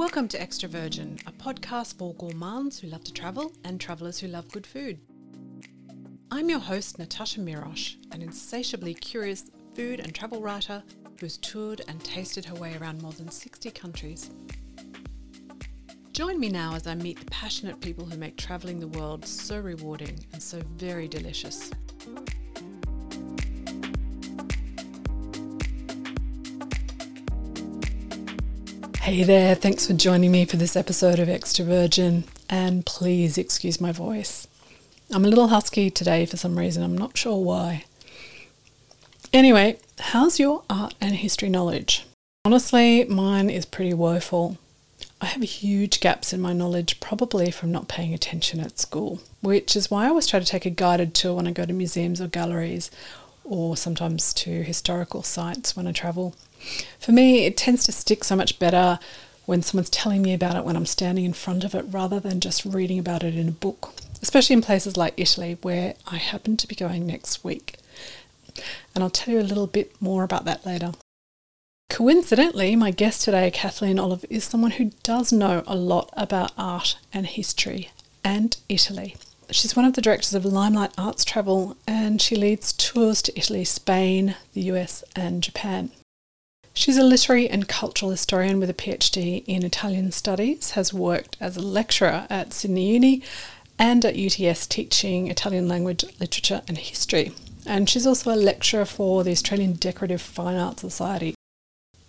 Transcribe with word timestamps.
Welcome 0.00 0.28
to 0.28 0.40
Extra 0.40 0.66
Virgin, 0.66 1.18
a 1.26 1.30
podcast 1.30 1.98
for 1.98 2.14
gourmands 2.14 2.80
who 2.80 2.88
love 2.88 3.04
to 3.04 3.12
travel 3.12 3.52
and 3.64 3.78
travellers 3.78 4.18
who 4.18 4.28
love 4.28 4.50
good 4.50 4.66
food. 4.66 4.98
I'm 6.30 6.48
your 6.48 6.58
host, 6.58 6.96
Natascha 6.96 7.38
Mirosch, 7.38 7.96
an 8.10 8.22
insatiably 8.22 8.94
curious 8.94 9.50
food 9.74 10.00
and 10.00 10.14
travel 10.14 10.40
writer 10.40 10.82
who's 11.20 11.36
toured 11.36 11.82
and 11.86 12.02
tasted 12.02 12.46
her 12.46 12.54
way 12.54 12.78
around 12.80 13.02
more 13.02 13.12
than 13.12 13.30
60 13.30 13.70
countries. 13.72 14.30
Join 16.14 16.40
me 16.40 16.48
now 16.48 16.74
as 16.74 16.86
I 16.86 16.94
meet 16.94 17.20
the 17.20 17.26
passionate 17.26 17.78
people 17.82 18.06
who 18.06 18.16
make 18.16 18.38
travelling 18.38 18.80
the 18.80 18.88
world 18.88 19.26
so 19.26 19.58
rewarding 19.60 20.18
and 20.32 20.42
so 20.42 20.62
very 20.76 21.08
delicious. 21.08 21.70
Hey 29.10 29.24
there, 29.24 29.56
thanks 29.56 29.88
for 29.88 29.92
joining 29.92 30.30
me 30.30 30.44
for 30.44 30.56
this 30.56 30.76
episode 30.76 31.18
of 31.18 31.28
Extra 31.28 31.64
Virgin, 31.64 32.22
and 32.48 32.86
please 32.86 33.36
excuse 33.38 33.80
my 33.80 33.90
voice. 33.90 34.46
I'm 35.10 35.24
a 35.24 35.28
little 35.28 35.48
husky 35.48 35.90
today 35.90 36.24
for 36.26 36.36
some 36.36 36.56
reason, 36.56 36.84
I'm 36.84 36.96
not 36.96 37.18
sure 37.18 37.36
why. 37.36 37.86
Anyway, 39.32 39.78
how's 39.98 40.38
your 40.38 40.62
art 40.70 40.94
and 41.00 41.16
history 41.16 41.48
knowledge? 41.48 42.06
Honestly, 42.44 43.04
mine 43.06 43.50
is 43.50 43.66
pretty 43.66 43.92
woeful. 43.92 44.58
I 45.20 45.26
have 45.26 45.42
huge 45.42 45.98
gaps 45.98 46.32
in 46.32 46.40
my 46.40 46.52
knowledge, 46.52 47.00
probably 47.00 47.50
from 47.50 47.72
not 47.72 47.88
paying 47.88 48.14
attention 48.14 48.60
at 48.60 48.78
school, 48.78 49.22
which 49.40 49.74
is 49.74 49.90
why 49.90 50.04
I 50.04 50.10
always 50.10 50.28
try 50.28 50.38
to 50.38 50.46
take 50.46 50.66
a 50.66 50.70
guided 50.70 51.14
tour 51.14 51.34
when 51.34 51.48
I 51.48 51.50
go 51.50 51.64
to 51.64 51.72
museums 51.72 52.20
or 52.20 52.28
galleries, 52.28 52.92
or 53.42 53.76
sometimes 53.76 54.32
to 54.34 54.62
historical 54.62 55.24
sites 55.24 55.74
when 55.74 55.88
I 55.88 55.92
travel. 55.92 56.36
For 56.98 57.12
me, 57.12 57.46
it 57.46 57.56
tends 57.56 57.84
to 57.84 57.92
stick 57.92 58.24
so 58.24 58.36
much 58.36 58.58
better 58.58 58.98
when 59.46 59.62
someone's 59.62 59.90
telling 59.90 60.22
me 60.22 60.32
about 60.32 60.56
it 60.56 60.64
when 60.64 60.76
I'm 60.76 60.86
standing 60.86 61.24
in 61.24 61.32
front 61.32 61.64
of 61.64 61.74
it 61.74 61.84
rather 61.90 62.20
than 62.20 62.40
just 62.40 62.64
reading 62.64 62.98
about 62.98 63.24
it 63.24 63.34
in 63.34 63.48
a 63.48 63.52
book, 63.52 63.92
especially 64.22 64.54
in 64.54 64.62
places 64.62 64.96
like 64.96 65.14
Italy 65.16 65.58
where 65.62 65.94
I 66.06 66.16
happen 66.16 66.56
to 66.56 66.68
be 66.68 66.74
going 66.74 67.06
next 67.06 67.42
week. 67.42 67.76
And 68.94 69.02
I'll 69.02 69.10
tell 69.10 69.34
you 69.34 69.40
a 69.40 69.42
little 69.42 69.66
bit 69.66 70.00
more 70.00 70.22
about 70.22 70.44
that 70.44 70.64
later. 70.64 70.92
Coincidentally, 71.88 72.76
my 72.76 72.92
guest 72.92 73.22
today, 73.22 73.50
Kathleen 73.50 73.98
Olive, 73.98 74.24
is 74.30 74.44
someone 74.44 74.70
who 74.72 74.92
does 75.02 75.32
know 75.32 75.64
a 75.66 75.74
lot 75.74 76.10
about 76.16 76.52
art 76.56 76.96
and 77.12 77.26
history 77.26 77.90
and 78.22 78.56
Italy. 78.68 79.16
She's 79.50 79.74
one 79.74 79.84
of 79.84 79.94
the 79.94 80.00
directors 80.00 80.34
of 80.34 80.44
Limelight 80.44 80.92
Arts 80.96 81.24
Travel 81.24 81.76
and 81.88 82.22
she 82.22 82.36
leads 82.36 82.72
tours 82.72 83.20
to 83.22 83.36
Italy, 83.36 83.64
Spain, 83.64 84.36
the 84.54 84.62
US, 84.62 85.02
and 85.16 85.42
Japan. 85.42 85.90
She's 86.72 86.96
a 86.96 87.02
literary 87.02 87.48
and 87.48 87.68
cultural 87.68 88.10
historian 88.10 88.60
with 88.60 88.70
a 88.70 88.74
PhD 88.74 89.44
in 89.46 89.64
Italian 89.64 90.12
studies, 90.12 90.72
has 90.72 90.94
worked 90.94 91.36
as 91.40 91.56
a 91.56 91.60
lecturer 91.60 92.26
at 92.30 92.52
Sydney 92.52 92.92
Uni 92.92 93.22
and 93.78 94.04
at 94.04 94.16
UTS 94.16 94.66
teaching 94.66 95.28
Italian 95.28 95.68
language, 95.68 96.04
literature, 96.20 96.62
and 96.68 96.78
history. 96.78 97.32
And 97.66 97.88
she's 97.88 98.06
also 98.06 98.32
a 98.32 98.36
lecturer 98.36 98.84
for 98.84 99.24
the 99.24 99.32
Australian 99.32 99.74
Decorative 99.74 100.22
Fine 100.22 100.56
Arts 100.56 100.80
Society. 100.80 101.34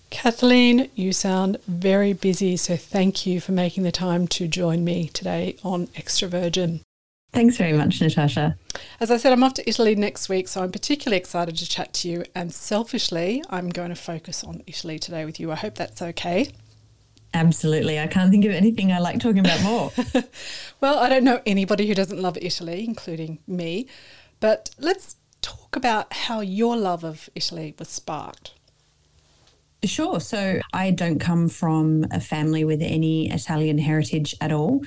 Kathleen, 0.09 0.89
you 0.93 1.13
sound 1.13 1.57
very 1.67 2.11
busy, 2.11 2.57
so 2.57 2.75
thank 2.75 3.25
you 3.25 3.39
for 3.39 3.53
making 3.53 3.83
the 3.83 3.91
time 3.91 4.27
to 4.27 4.47
join 4.47 4.83
me 4.83 5.07
today 5.07 5.55
on 5.63 5.87
Extra 5.95 6.27
Virgin. 6.27 6.81
Thanks 7.33 7.55
very 7.55 7.71
much, 7.71 7.99
Natascha. 7.99 8.55
As 8.99 9.09
I 9.09 9.15
said, 9.15 9.31
I'm 9.31 9.43
off 9.43 9.53
to 9.53 9.69
Italy 9.69 9.95
next 9.95 10.27
week, 10.27 10.49
so 10.49 10.61
I'm 10.61 10.71
particularly 10.71 11.17
excited 11.17 11.55
to 11.57 11.67
chat 11.67 11.93
to 11.93 12.09
you. 12.09 12.23
And 12.35 12.53
selfishly, 12.53 13.41
I'm 13.49 13.69
going 13.69 13.89
to 13.89 13.95
focus 13.95 14.43
on 14.43 14.63
Italy 14.67 14.99
today 14.99 15.23
with 15.23 15.39
you. 15.39 15.49
I 15.49 15.55
hope 15.55 15.75
that's 15.75 16.01
okay. 16.01 16.51
Absolutely. 17.33 17.99
I 17.99 18.07
can't 18.07 18.31
think 18.31 18.43
of 18.43 18.51
anything 18.51 18.91
I 18.91 18.99
like 18.99 19.21
talking 19.21 19.39
about 19.39 19.61
more. 19.63 19.91
well, 20.81 20.99
I 20.99 21.07
don't 21.07 21.23
know 21.23 21.41
anybody 21.45 21.87
who 21.87 21.95
doesn't 21.95 22.21
love 22.21 22.37
Italy, 22.41 22.83
including 22.83 23.39
me. 23.47 23.87
But 24.41 24.71
let's 24.77 25.15
talk 25.41 25.77
about 25.77 26.11
how 26.11 26.41
your 26.41 26.75
love 26.75 27.05
of 27.05 27.29
Italy 27.33 27.73
was 27.79 27.87
sparked. 27.87 28.53
Sure. 29.83 30.19
So 30.19 30.59
I 30.73 30.91
don't 30.91 31.19
come 31.19 31.47
from 31.47 32.05
a 32.11 32.19
family 32.19 32.63
with 32.63 32.81
any 32.81 33.31
Italian 33.31 33.77
heritage 33.77 34.35
at 34.41 34.51
all. 34.51 34.83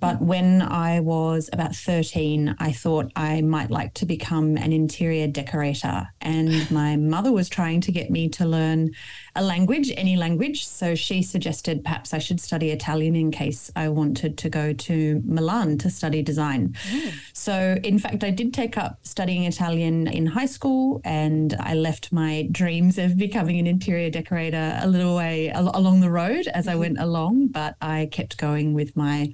But 0.00 0.20
when 0.20 0.62
I 0.62 1.00
was 1.00 1.50
about 1.52 1.74
13, 1.74 2.56
I 2.58 2.72
thought 2.72 3.10
I 3.16 3.40
might 3.40 3.70
like 3.70 3.94
to 3.94 4.06
become 4.06 4.56
an 4.56 4.72
interior 4.72 5.26
decorator. 5.26 6.08
And 6.20 6.70
my 6.70 6.96
mother 6.96 7.32
was 7.32 7.48
trying 7.48 7.80
to 7.82 7.92
get 7.92 8.10
me 8.10 8.28
to 8.30 8.46
learn 8.46 8.90
a 9.34 9.42
language, 9.42 9.92
any 9.96 10.16
language. 10.16 10.66
So 10.66 10.94
she 10.94 11.22
suggested 11.22 11.84
perhaps 11.84 12.12
I 12.12 12.18
should 12.18 12.40
study 12.40 12.70
Italian 12.70 13.16
in 13.16 13.30
case 13.30 13.70
I 13.76 13.88
wanted 13.88 14.38
to 14.38 14.48
go 14.48 14.72
to 14.72 15.22
Milan 15.24 15.78
to 15.78 15.90
study 15.90 16.22
design. 16.22 16.74
Mm. 16.90 17.12
So, 17.32 17.78
in 17.82 17.98
fact, 17.98 18.24
I 18.24 18.30
did 18.30 18.52
take 18.52 18.76
up 18.76 18.98
studying 19.02 19.44
Italian 19.44 20.06
in 20.08 20.26
high 20.26 20.46
school 20.46 21.00
and 21.04 21.54
I 21.60 21.74
left 21.74 22.12
my 22.12 22.48
dreams 22.50 22.98
of 22.98 23.16
becoming 23.16 23.58
an 23.58 23.66
interior 23.66 24.10
decorator 24.10 24.78
a 24.80 24.86
little 24.88 25.16
way 25.16 25.50
along 25.50 26.00
the 26.00 26.10
road 26.10 26.46
as 26.48 26.66
mm-hmm. 26.66 26.70
I 26.70 26.76
went 26.76 26.98
along. 26.98 27.48
But 27.48 27.76
I 27.80 28.08
kept 28.10 28.38
going 28.38 28.74
with 28.74 28.96
my 28.96 29.32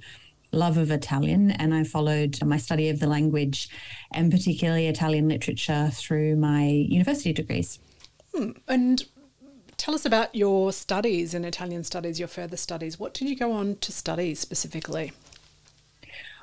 love 0.55 0.77
of 0.77 0.91
Italian 0.91 1.51
and 1.51 1.73
I 1.73 1.83
followed 1.83 2.43
my 2.43 2.57
study 2.57 2.89
of 2.89 2.99
the 2.99 3.07
language 3.07 3.69
and 4.11 4.31
particularly 4.31 4.87
Italian 4.87 5.27
literature 5.27 5.89
through 5.93 6.35
my 6.35 6.65
university 6.65 7.33
degrees. 7.33 7.79
Hmm. 8.33 8.51
And 8.67 9.03
tell 9.77 9.95
us 9.95 10.05
about 10.05 10.33
your 10.35 10.71
studies 10.71 11.33
in 11.33 11.45
Italian 11.45 11.83
studies, 11.83 12.19
your 12.19 12.27
further 12.27 12.57
studies. 12.57 12.99
What 12.99 13.13
did 13.13 13.29
you 13.29 13.35
go 13.35 13.51
on 13.51 13.77
to 13.77 13.91
study 13.91 14.35
specifically? 14.35 15.11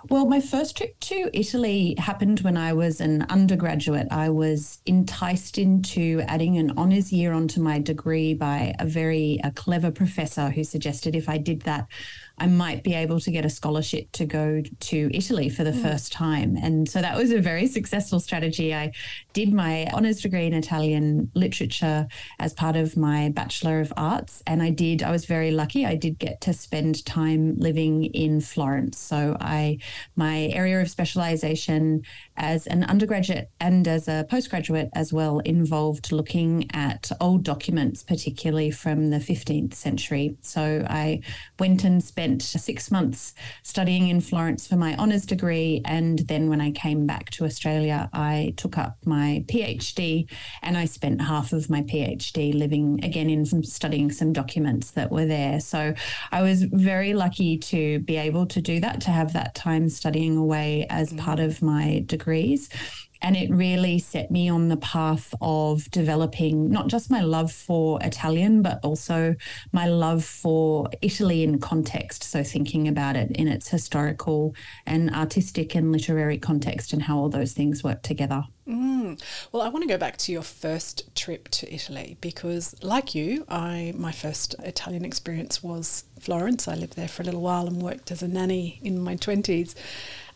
Well, 0.09 0.27
my 0.27 0.41
first 0.41 0.77
trip 0.77 0.99
to 1.01 1.31
Italy 1.33 1.95
happened 1.97 2.41
when 2.41 2.57
I 2.57 2.73
was 2.73 3.01
an 3.01 3.23
undergraduate. 3.29 4.09
I 4.11 4.31
was 4.31 4.81
enticed 4.85 5.59
into 5.59 6.23
adding 6.27 6.59
an 6.59 6.77
honours 6.77 7.13
year 7.13 7.33
onto 7.33 7.61
my 7.61 7.79
degree 7.79 8.35
by 8.35 8.75
a 8.81 8.87
very 8.87 9.39
a 9.45 9.53
clever 9.53 9.93
professor 9.93 10.51
who 10.51 10.65
suggested 10.65 11.15
if 11.15 11.29
I 11.29 11.39
did 11.39 11.63
that, 11.63 11.87
I 12.39 12.47
might 12.47 12.83
be 12.83 12.95
able 12.95 13.21
to 13.21 13.31
get 13.31 13.45
a 13.45 13.51
scholarship 13.51 14.11
to 14.13 14.25
go 14.25 14.63
to 14.63 15.11
Italy 15.13 15.49
for 15.49 15.65
the 15.65 15.71
mm. 15.73 15.83
first 15.83 16.13
time. 16.13 16.57
And 16.57 16.89
so 16.89 17.01
that 17.01 17.17
was 17.17 17.31
a 17.31 17.41
very 17.41 17.67
successful 17.67 18.21
strategy. 18.21 18.75
I 18.75 18.93
did 19.33 19.53
my 19.53 19.87
honours 19.93 20.21
degree 20.21 20.47
in 20.47 20.55
Italian 20.55 21.31
literature 21.35 22.07
as 22.39 22.53
part 22.53 22.77
of 22.77 22.97
my 22.97 23.31
Bachelor 23.31 23.81
of 23.81 23.93
Arts. 23.97 24.43
And 24.47 24.63
I 24.63 24.71
did, 24.71 25.03
I 25.03 25.11
was 25.11 25.25
very 25.25 25.51
lucky. 25.51 25.87
I 25.87 25.95
did 25.95 26.19
get 26.19 26.41
to 26.43 26.53
spend 26.53 27.05
time 27.05 27.57
living 27.59 28.05
in 28.07 28.41
Florence. 28.41 28.99
So 28.99 29.37
I, 29.41 29.79
my 30.17 30.47
area 30.53 30.81
of 30.81 30.91
specialization 30.91 32.03
as 32.37 32.67
an 32.67 32.85
undergraduate 32.85 33.51
and 33.61 33.87
as 33.87 34.09
a 34.09 34.27
postgraduate 34.29 34.91
as 34.95 35.13
well 35.13 35.39
involved 35.41 36.13
looking 36.13 36.69
at 36.73 37.11
old 37.21 37.43
documents, 37.43 38.03
particularly 38.03 38.71
from 38.71 39.11
the 39.11 39.19
15th 39.19 39.75
century. 39.75 40.37
So 40.43 40.87
I 40.89 41.21
went 41.59 41.85
and 41.85 42.03
spent 42.03 42.43
six 42.43 42.91
months 42.91 43.35
studying 43.63 44.09
in 44.09 44.21
Florence 44.21 44.67
for 44.67 44.77
my 44.77 44.97
honours 44.97 45.27
degree. 45.27 45.83
And 45.85 46.21
then 46.21 46.49
when 46.49 46.61
I 46.61 46.71
came 46.71 47.07
back 47.07 47.31
to 47.31 47.45
Australia, 47.45 48.09
I 48.13 48.55
took 48.57 48.79
up 48.79 48.97
my 49.05 49.22
PhD 49.49 50.31
and 50.63 50.77
I 50.77 50.85
spent 50.85 51.21
half 51.21 51.53
of 51.53 51.71
my 51.71 51.83
PhD 51.83 52.55
living 52.55 53.05
again 53.05 53.31
in 53.31 53.45
studying 53.65 54.11
some 54.11 54.33
documents 54.33 54.93
that 54.93 55.11
were 55.11 55.27
there. 55.27 55.61
So 55.61 55.95
I 56.31 56.43
was 56.43 56.63
very 56.63 57.15
lucky 57.15 57.59
to 57.59 57.99
be 58.01 58.17
able 58.17 58.47
to 58.47 58.61
do 58.61 58.81
that, 58.81 59.01
to 59.03 59.11
have 59.11 59.33
that 59.33 59.55
time 59.55 59.89
studying 59.89 60.37
away 60.37 60.87
as 60.91 61.09
mm-hmm. 61.09 61.19
part 61.19 61.41
of 61.41 61.63
my 61.63 62.05
degrees. 62.07 62.69
And 63.25 63.37
it 63.37 63.51
really 63.51 64.01
set 64.01 64.33
me 64.33 64.49
on 64.49 64.69
the 64.69 64.77
path 64.77 65.33
of 65.41 65.89
developing 65.93 66.71
not 66.71 66.89
just 66.89 67.09
my 67.09 67.21
love 67.21 67.53
for 67.53 68.01
Italian, 68.03 68.63
but 68.63 68.81
also 68.83 69.37
my 69.71 69.87
love 69.87 70.25
for 70.25 70.89
Italy 71.03 71.45
in 71.45 71.61
context. 71.61 72.25
So, 72.25 72.43
thinking 72.43 72.89
about 72.89 73.15
it 73.15 73.31
in 73.31 73.47
its 73.47 73.69
historical 73.69 74.57
and 74.87 75.09
artistic 75.15 75.77
and 75.77 75.93
literary 75.93 76.39
context 76.39 76.93
and 76.93 77.01
how 77.01 77.17
all 77.17 77.29
those 77.29 77.53
things 77.53 77.85
work 77.85 78.03
together. 78.03 78.43
Mm. 78.67 79.21
Well, 79.51 79.63
I 79.63 79.69
want 79.69 79.83
to 79.83 79.89
go 79.89 79.99
back 79.99 80.17
to 80.19 80.33
your 80.33 80.43
first 80.43 81.15
trip 81.17 81.49
to 81.49 81.73
Italy 81.73 82.17
because, 82.21 82.77
like 82.83 83.15
you, 83.15 83.45
I 83.49 83.93
my 83.97 84.13
first 84.13 84.55
Italian 84.61 85.05
experience 85.05 85.63
was 85.63 86.05
Florence. 86.21 86.69
I 86.69 86.75
lived 86.75 86.95
there 86.95 87.09
for 87.09 87.23
a 87.23 87.25
little 87.25 87.41
while 87.41 87.67
and 87.67 87.83
worked 87.83 88.13
as 88.13 88.23
a 88.23 88.29
nanny 88.29 88.79
in 88.83 89.01
my 89.01 89.17
twenties. 89.17 89.75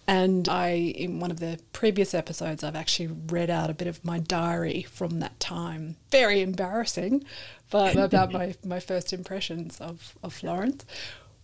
And 0.08 0.48
I, 0.48 0.68
in 0.68 1.18
one 1.18 1.32
of 1.32 1.40
the 1.40 1.58
previous 1.72 2.14
episodes, 2.14 2.62
I've 2.62 2.76
actually 2.76 3.08
read 3.08 3.50
out 3.50 3.70
a 3.70 3.74
bit 3.74 3.88
of 3.88 4.04
my 4.04 4.20
diary 4.20 4.82
from 4.82 5.18
that 5.18 5.38
time. 5.40 5.96
Very 6.12 6.42
embarrassing, 6.42 7.24
but 7.70 7.96
about 7.96 8.30
my, 8.30 8.54
my 8.64 8.78
first 8.78 9.12
impressions 9.12 9.80
of, 9.80 10.16
of 10.22 10.32
Florence. 10.32 10.84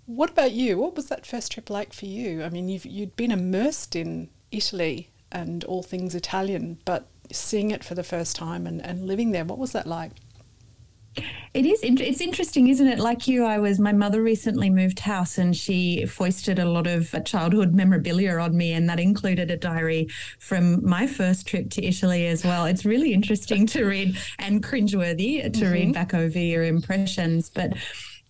What 0.06 0.30
about 0.30 0.52
you? 0.52 0.78
What 0.78 0.94
was 0.94 1.08
that 1.08 1.26
first 1.26 1.50
trip 1.52 1.70
like 1.70 1.92
for 1.92 2.06
you? 2.06 2.44
I 2.44 2.50
mean, 2.50 2.68
you've, 2.68 2.86
you'd 2.86 3.16
been 3.16 3.32
immersed 3.32 3.96
in 3.96 4.28
Italy 4.52 5.10
and 5.32 5.64
all 5.64 5.82
things 5.82 6.14
Italian, 6.14 6.78
but 6.84 7.08
seeing 7.32 7.70
it 7.70 7.82
for 7.82 7.94
the 7.94 8.04
first 8.04 8.36
time 8.36 8.66
and, 8.66 8.84
and 8.84 9.06
living 9.06 9.32
there, 9.32 9.44
what 9.44 9.58
was 9.58 9.72
that 9.72 9.86
like? 9.86 10.12
It 11.52 11.66
is. 11.66 11.80
It's 11.82 12.22
interesting, 12.22 12.68
isn't 12.68 12.86
it? 12.86 12.98
Like 12.98 13.28
you, 13.28 13.44
I 13.44 13.58
was. 13.58 13.78
My 13.78 13.92
mother 13.92 14.22
recently 14.22 14.70
moved 14.70 14.98
house, 14.98 15.36
and 15.36 15.54
she 15.54 16.06
foisted 16.06 16.58
a 16.58 16.64
lot 16.64 16.86
of 16.86 17.14
childhood 17.26 17.74
memorabilia 17.74 18.38
on 18.38 18.56
me, 18.56 18.72
and 18.72 18.88
that 18.88 18.98
included 18.98 19.50
a 19.50 19.58
diary 19.58 20.08
from 20.38 20.82
my 20.82 21.06
first 21.06 21.46
trip 21.46 21.68
to 21.70 21.84
Italy 21.84 22.26
as 22.28 22.44
well. 22.44 22.64
It's 22.64 22.86
really 22.86 23.12
interesting 23.12 23.66
to 23.68 23.84
read 23.84 24.16
and 24.38 24.62
cringeworthy 24.62 25.42
to 25.42 25.50
mm-hmm. 25.50 25.72
read 25.72 25.92
back 25.92 26.14
over 26.14 26.38
your 26.38 26.64
impressions, 26.64 27.50
but 27.50 27.74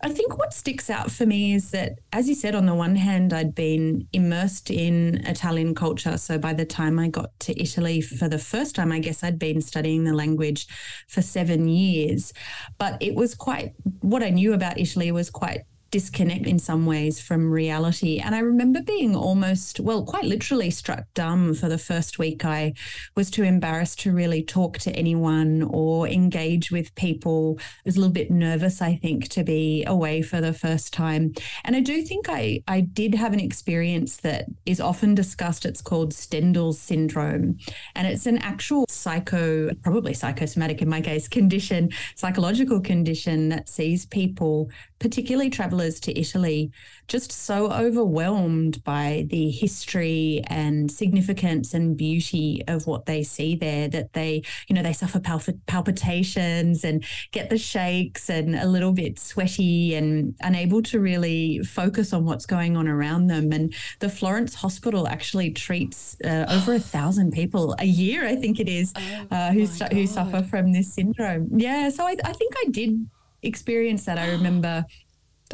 I 0.04 0.08
think 0.08 0.37
what 0.37 0.52
sticks 0.52 0.90
out 0.90 1.12
for 1.12 1.26
me 1.26 1.54
is 1.54 1.70
that, 1.70 2.00
as 2.12 2.28
you 2.28 2.34
said, 2.34 2.56
on 2.56 2.66
the 2.66 2.75
one 2.75 2.96
hand, 2.96 3.32
I'd 3.32 3.54
been 3.54 4.08
immersed 4.12 4.69
in 4.69 5.25
Italian 5.26 5.76
culture. 5.76 6.19
So 6.19 6.38
by 6.38 6.54
the 6.54 6.64
time 6.64 6.99
I 6.99 7.06
got 7.06 7.38
to 7.40 7.60
Italy 7.60 8.00
for 8.00 8.28
the 8.28 8.38
first 8.38 8.75
time, 8.75 8.90
I 8.90 8.99
guess 8.99 9.22
I'd 9.22 9.38
been 9.38 9.60
studying 9.60 10.02
the 10.02 10.12
language 10.12 10.66
for 11.06 11.22
seven 11.22 11.69
years. 11.69 12.32
But 12.78 13.00
it 13.00 13.14
was 13.14 13.37
quite, 13.37 13.75
what 14.00 14.25
I 14.25 14.31
knew 14.31 14.54
about 14.54 14.78
Italy 14.78 15.12
was 15.12 15.31
quite 15.31 15.62
disconnect 15.93 16.47
in 16.47 16.59
some 16.59 16.87
ways 16.87 17.21
from 17.21 17.53
reality. 17.53 18.19
And 18.19 18.35
I 18.35 18.39
remember 18.39 18.81
being 18.83 19.15
almost, 19.15 19.79
well, 19.79 20.05
quite 20.05 20.25
literally 20.25 20.71
struck 20.71 21.05
dumb 21.15 21.55
for 21.55 21.69
the 21.69 21.79
first 21.79 22.19
week. 22.19 22.44
I 22.44 22.73
was 23.15 23.31
too 23.31 23.44
embarrassed 23.44 24.00
to 24.00 24.12
really 24.12 24.43
talk 24.43 24.79
to 24.79 24.91
anyone 24.93 25.62
or 25.62 26.09
engage 26.09 26.73
with 26.73 26.94
people. 26.94 27.59
I 27.61 27.83
was 27.85 27.97
a 27.97 28.00
little 28.00 28.12
bit 28.12 28.31
nervous, 28.31 28.81
I 28.81 28.97
think, 28.97 29.29
to 29.29 29.44
be 29.44 29.85
away 29.85 30.23
for 30.23 30.41
the 30.41 30.55
first 30.55 30.94
time. 30.94 31.35
And 31.65 31.77
I 31.77 31.81
do 31.81 32.03
think 32.03 32.27
I, 32.29 32.62
I 32.67 32.81
did 32.81 33.15
have 33.15 33.35
an 33.35 33.41
experience 33.41 34.17
that 34.19 34.47
is 34.65 34.81
often 34.81 35.15
discussed. 35.15 35.67
It's 35.67 35.83
called 35.83 36.15
Stendhal's 36.15 36.81
syndrome. 36.81 37.59
And 37.94 38.06
it's 38.06 38.25
an 38.25 38.39
actual 38.39 38.87
psycho, 38.89 39.71
probably 39.83 40.15
psychosomatic 40.15 40.81
in 40.81 40.89
my 40.89 41.03
case, 41.03 41.29
condition, 41.29 41.91
psychological 42.15 42.81
condition 42.81 43.50
that 43.50 43.69
sees 43.69 44.06
people, 44.06 44.71
particularly 44.99 45.50
travelers 45.50 45.81
to 46.00 46.19
Italy 46.19 46.70
just 47.08 47.31
so 47.31 47.70
overwhelmed 47.70 48.82
by 48.84 49.26
the 49.29 49.50
history 49.50 50.43
and 50.46 50.90
significance 50.90 51.75
and 51.75 51.96
beauty 51.96 52.62
of 52.69 52.87
what 52.87 53.06
they 53.06 53.23
see 53.23 53.55
there 53.55 53.88
that 53.88 54.12
they, 54.12 54.43
you 54.69 54.75
know, 54.75 54.82
they 54.82 54.93
suffer 54.93 55.20
palpitations 55.67 56.84
and 56.84 57.05
get 57.32 57.50
the 57.50 57.58
shakes 57.58 58.31
and 58.31 58.55
a 58.55 58.67
little 58.67 58.93
bit 58.93 59.19
sweaty 59.19 59.94
and 59.94 60.34
unable 60.40 60.82
to 60.82 61.00
really 61.00 61.58
focus 61.64 62.12
on 62.12 62.25
what's 62.25 62.46
going 62.46 62.76
on 62.76 62.88
around 62.88 63.26
them. 63.26 63.52
And 63.52 63.75
the 63.99 64.08
Florence 64.08 64.55
Hospital 64.55 65.06
actually 65.08 65.50
treats 65.50 66.17
uh, 66.25 66.46
over 66.49 66.75
a 66.75 66.81
thousand 66.96 67.32
people 67.32 67.75
a 67.79 67.87
year, 67.87 68.26
I 68.26 68.37
think 68.37 68.58
it 68.58 68.69
is, 68.69 68.93
oh, 68.96 69.37
uh, 69.37 69.50
who, 69.50 69.67
who 69.67 70.06
suffer 70.06 70.43
from 70.43 70.73
this 70.73 70.94
syndrome. 70.94 71.49
Yeah. 71.56 71.90
So 71.90 72.06
I, 72.06 72.17
I 72.25 72.32
think 72.32 72.55
I 72.64 72.70
did 72.70 73.06
experience 73.43 74.05
that. 74.05 74.19
I 74.19 74.31
remember 74.31 74.84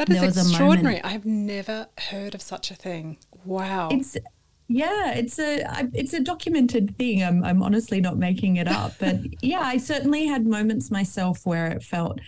that 0.07 0.11
is 0.11 0.37
extraordinary. 0.37 1.03
I've 1.03 1.27
never 1.27 1.89
heard 2.11 2.35
of 2.35 2.43
such 2.43 2.71
a 2.71 2.75
thing. 2.75 3.19
Wow. 3.45 3.89
It's 3.91 4.17
yeah, 4.69 5.15
it's 5.15 5.39
a 5.39 5.65
it's 5.95 6.13
a 6.13 6.21
documented 6.21 6.97
thing. 6.99 7.23
I'm 7.23 7.43
I'm 7.43 7.63
honestly 7.63 8.01
not 8.01 8.19
making 8.19 8.57
it 8.57 8.69
up, 8.69 8.93
but 8.99 9.17
yeah, 9.43 9.63
I 9.63 9.79
certainly 9.79 10.27
had 10.27 10.47
moments 10.47 10.91
myself 10.91 11.45
where 11.47 11.69
it 11.69 11.83
felt 11.83 12.21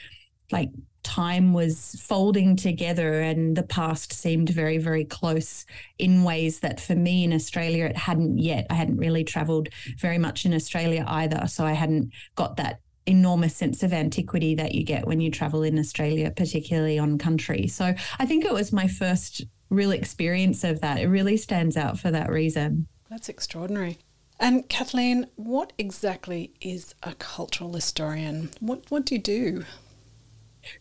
like 0.51 0.71
time 1.03 1.53
was 1.53 1.97
folding 2.07 2.57
together 2.57 3.21
and 3.21 3.57
the 3.57 3.63
past 3.63 4.13
seemed 4.13 4.51
very 4.51 4.77
very 4.77 5.05
close 5.05 5.65
in 5.99 6.25
ways 6.25 6.61
that 6.61 6.79
for 6.79 6.95
me 6.95 7.25
in 7.25 7.33
Australia 7.33 7.87
it 7.87 7.97
hadn't 7.97 8.39
yet 8.39 8.67
I 8.69 8.75
hadn't 8.75 8.99
really 8.99 9.25
traveled 9.25 9.71
very 9.99 10.19
much 10.19 10.45
in 10.45 10.53
Australia 10.53 11.05
either 11.09 11.47
so 11.47 11.65
I 11.65 11.73
hadn't 11.73 12.13
got 12.35 12.57
that 12.59 12.81
enormous 13.11 13.57
sense 13.57 13.83
of 13.83 13.93
antiquity 13.93 14.55
that 14.55 14.75
you 14.75 14.85
get 14.85 15.07
when 15.07 15.21
you 15.21 15.31
travel 15.31 15.63
in 15.63 15.79
Australia, 15.79 16.31
particularly 16.31 16.99
on 16.99 17.19
country. 17.19 17.67
So 17.67 17.95
I 18.19 18.27
think 18.27 18.45
it 18.45 18.53
was 18.53 18.73
my 18.73 18.89
first 18.89 19.45
real 19.69 19.91
experience 19.91 20.65
of 20.65 20.81
that. 20.81 20.99
It 20.99 21.09
really 21.09 21.37
stands 21.37 21.77
out 21.77 21.99
for 21.99 22.11
that 22.11 22.31
reason. 22.31 22.87
That's 23.11 23.29
extraordinary. 23.29 23.99
And 24.39 24.69
Kathleen, 24.69 25.27
what 25.37 25.73
exactly 25.77 26.53
is 26.61 26.95
a 27.03 27.15
cultural 27.15 27.75
historian? 27.75 28.51
What 28.61 28.85
what 28.89 29.05
do 29.05 29.15
you 29.15 29.21
do? 29.21 29.65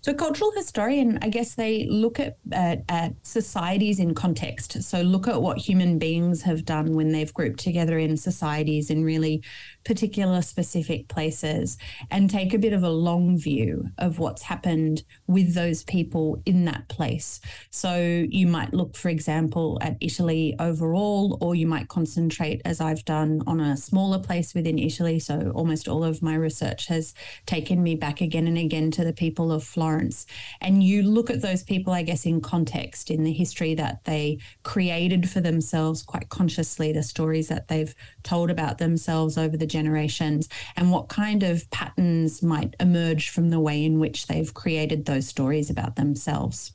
So, 0.01 0.13
cultural 0.13 0.51
historian, 0.55 1.19
I 1.21 1.29
guess 1.29 1.55
they 1.55 1.85
look 1.85 2.19
at, 2.19 2.37
at, 2.51 2.83
at, 2.89 3.13
societies 3.23 3.99
in 3.99 4.13
context. 4.13 4.83
So, 4.83 5.01
look 5.01 5.27
at 5.27 5.41
what 5.41 5.57
human 5.57 5.99
beings 5.99 6.41
have 6.43 6.65
done 6.65 6.95
when 6.95 7.11
they've 7.11 7.33
grouped 7.33 7.59
together 7.59 7.97
in 7.97 8.17
societies 8.17 8.89
and 8.89 9.05
really 9.05 9.43
particular 9.83 10.41
specific 10.41 11.07
places 11.07 11.77
and 12.11 12.29
take 12.29 12.53
a 12.53 12.59
bit 12.59 12.73
of 12.73 12.83
a 12.83 12.89
long 12.89 13.37
view 13.37 13.89
of 13.97 14.19
what's 14.19 14.43
happened 14.43 15.03
with 15.27 15.53
those 15.53 15.83
people 15.83 16.41
in 16.45 16.65
that 16.65 16.87
place. 16.89 17.39
So, 17.69 18.25
you 18.29 18.47
might 18.47 18.73
look, 18.73 18.95
for 18.95 19.09
example, 19.09 19.77
at 19.81 19.97
Italy 20.01 20.55
overall, 20.59 21.37
or 21.41 21.55
you 21.55 21.67
might 21.67 21.87
concentrate, 21.87 22.61
as 22.65 22.81
I've 22.81 23.05
done, 23.05 23.41
on 23.47 23.59
a 23.59 23.77
smaller 23.77 24.19
place 24.19 24.53
within 24.53 24.77
Italy. 24.77 25.19
So, 25.19 25.51
almost 25.55 25.87
all 25.87 26.03
of 26.03 26.21
my 26.21 26.35
research 26.35 26.87
has 26.87 27.13
taken 27.45 27.81
me 27.81 27.95
back 27.95 28.21
again 28.21 28.47
and 28.47 28.57
again 28.57 28.91
to 28.91 29.03
the 29.03 29.13
people 29.13 29.51
of 29.51 29.63
Florence. 29.63 30.25
And 30.61 30.83
you 30.83 31.03
look 31.03 31.29
at 31.29 31.41
those 31.41 31.63
people, 31.63 31.93
I 31.93 32.03
guess, 32.03 32.25
in 32.25 32.41
context, 32.41 33.09
in 33.09 33.23
the 33.23 33.33
history 33.33 33.75
that 33.75 34.03
they 34.05 34.39
created 34.63 35.29
for 35.29 35.41
themselves 35.41 36.03
quite 36.03 36.29
consciously, 36.29 36.91
the 36.91 37.03
stories 37.03 37.47
that 37.47 37.67
they've 37.67 37.93
told 38.23 38.49
about 38.49 38.77
themselves 38.77 39.37
over 39.37 39.57
the 39.57 39.65
generations, 39.79 40.49
and 40.75 40.91
what 40.91 41.07
kind 41.07 41.41
of 41.43 41.69
patterns 41.71 42.43
might 42.43 42.75
emerge 42.79 43.29
from 43.29 43.49
the 43.49 43.59
way 43.59 43.83
in 43.83 43.99
which 43.99 44.27
they've 44.27 44.53
created 44.53 45.05
those 45.05 45.27
stories 45.27 45.69
about 45.69 45.95
themselves. 45.95 46.73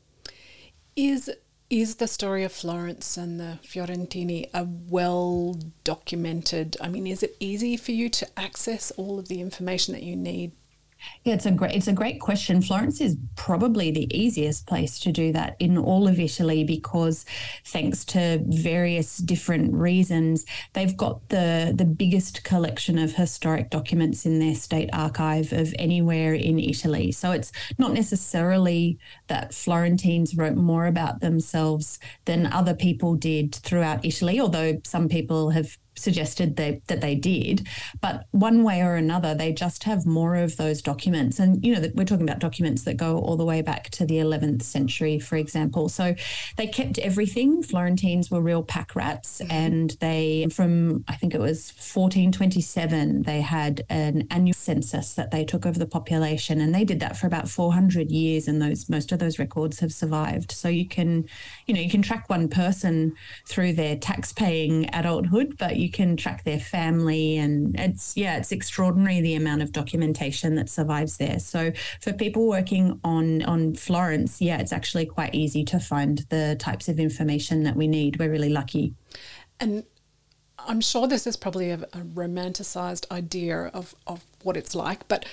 Is 0.97 1.31
is 1.71 1.97
the 1.97 2.07
story 2.07 2.45
of 2.45 2.53
Florence 2.53 3.17
and 3.17 3.41
the 3.41 3.59
Fiorentini 3.63 4.49
a 4.55 4.65
well 4.65 5.59
documented? 5.83 6.77
I 6.81 6.89
mean, 6.89 7.07
is 7.07 7.23
it 7.23 7.37
easy 7.41 7.77
for 7.77 7.93
you 7.93 8.09
to 8.11 8.29
access 8.39 8.91
all 8.93 9.19
of 9.19 9.29
the 9.29 9.41
information 9.41 9.95
that 9.95 10.03
you 10.03 10.15
need 10.15 10.53
yeah, 11.25 11.35
it's 11.35 11.47
a 11.47 11.51
great 11.51 11.75
it's 11.75 11.89
a 11.89 11.93
great 11.93 12.21
question. 12.21 12.61
Florence 12.61 13.01
is 13.01 13.17
probably 13.37 13.91
the 13.91 14.15
easiest 14.17 14.67
place 14.67 14.99
to 15.01 15.13
do 15.13 15.33
that 15.33 15.57
in 15.59 15.79
all 15.79 16.07
of 16.07 16.21
Italy 16.21 16.65
because 16.65 17.25
thanks 17.65 18.05
to 18.07 18.43
various 18.47 19.19
different 19.19 19.73
reasons, 19.75 20.45
they've 20.75 20.97
got 20.97 21.27
the 21.31 21.73
the 21.75 21.85
biggest 21.85 22.45
collection 22.45 22.99
of 22.99 23.15
historic 23.15 23.71
documents 23.71 24.27
in 24.27 24.39
their 24.39 24.55
state 24.55 24.91
archive 24.93 25.53
of 25.53 25.75
anywhere 25.79 26.35
in 26.35 26.59
Italy. 26.59 27.11
So 27.13 27.33
it's 27.33 27.53
not 27.79 27.93
necessarily 27.93 28.99
that 29.29 29.55
Florentines 29.55 30.37
wrote 30.37 30.57
more 30.57 30.87
about 30.87 31.21
themselves 31.21 31.99
than 32.27 32.47
other 32.47 32.75
people 32.75 33.15
did 33.15 33.55
throughout 33.55 34.05
Italy, 34.05 34.41
although 34.41 34.81
some 34.85 35.09
people 35.09 35.51
have 35.51 35.79
suggested 35.97 36.57
they, 36.57 36.81
that 36.87 37.01
they 37.01 37.15
did. 37.15 37.67
But 38.01 38.27
one 38.31 38.63
way 38.63 38.83
or 38.83 38.95
another, 38.97 39.35
they 39.35 39.53
just 39.53 39.85
have 39.85 40.07
more 40.07 40.37
of 40.37 40.57
those 40.57 40.83
documents. 40.83 41.39
And, 41.39 41.65
you 41.65 41.75
know, 41.75 41.89
we're 41.95 42.05
talking 42.05 42.29
about 42.29 42.39
documents 42.39 42.85
that 42.85 42.97
go 42.97 43.19
all 43.19 43.37
the 43.37 43.45
way 43.45 43.63
back 43.63 43.91
to 43.91 44.07
the 44.07 44.17
11th 44.17 44.63
century, 44.63 45.19
for 45.19 45.37
example. 45.37 45.89
So 45.89 46.15
they 46.57 46.67
kept 46.67 46.99
everything. 46.99 47.63
Florentines 47.63 48.31
were 48.31 48.41
real 48.41 48.63
pack 48.63 48.95
rats. 48.97 49.41
Mm-hmm. 49.41 49.53
And 49.53 49.91
they, 50.01 50.49
from 50.53 51.05
I 51.09 51.17
think 51.17 51.35
it 51.35 51.41
was 51.41 51.73
1427, 51.77 53.23
they 53.23 53.41
had 53.41 53.85
an 53.89 54.27
annual 54.31 54.55
census 54.55 55.15
that 55.15 55.31
they 55.31 55.45
took 55.45 55.67
over 55.67 55.79
the 55.79 55.87
population. 55.87 56.61
And 56.61 56.75
they 56.75 56.85
did 56.85 57.01
that 57.01 57.17
for 57.17 57.27
about 57.27 57.49
400 57.49 58.11
years. 58.11 58.49
And 58.49 58.61
those 58.61 58.89
most 58.89 59.13
of 59.13 59.19
those 59.19 59.39
records 59.39 59.81
have 59.81 59.93
survived. 59.93 60.53
So 60.53 60.69
you 60.69 60.87
can, 60.87 61.29
you 61.67 61.75
know, 61.75 61.81
you 61.81 61.91
can 61.91 62.03
track 62.03 62.29
one 62.29 62.49
person 62.49 63.15
through 63.47 63.75
their 63.75 63.97
tax 63.97 64.33
paying 64.33 64.89
adulthood, 64.95 65.57
but 65.59 65.77
you 65.85 65.91
can 65.91 66.17
track 66.17 66.45
their 66.45 66.59
family 66.59 67.37
and 67.37 67.79
it's 67.79 68.17
yeah 68.17 68.39
it's 68.39 68.51
extraordinary 68.51 69.21
the 69.21 69.35
amount 69.35 69.61
of 69.61 69.71
documentation 69.71 70.55
that 70.55 70.71
survives 70.71 71.19
there 71.19 71.39
so 71.39 71.71
for 72.01 72.13
people 72.15 72.49
working 72.49 72.99
on 73.05 73.43
on 73.43 73.75
florence 73.75 74.41
yeah 74.41 74.59
it's 74.59 74.73
actually 74.73 75.05
quite 75.05 75.35
easy 75.35 75.63
to 75.63 75.79
find 75.79 76.25
the 76.31 76.57
types 76.59 76.89
of 76.89 76.99
information 76.99 77.63
that 77.65 77.77
we 77.77 77.87
need 77.87 78.19
we're 78.19 78.31
really 78.31 78.49
lucky 78.49 78.95
and 79.61 79.85
i'm 80.59 80.81
sure 80.81 81.07
this 81.07 81.27
is 81.27 81.37
probably 81.37 81.71
a, 81.71 81.81
a 81.93 82.01
romanticized 82.15 83.09
idea 83.11 83.67
of 83.67 83.95
of 84.07 84.25
what 84.43 84.57
it's 84.57 84.75
like 84.75 85.07
but 85.07 85.27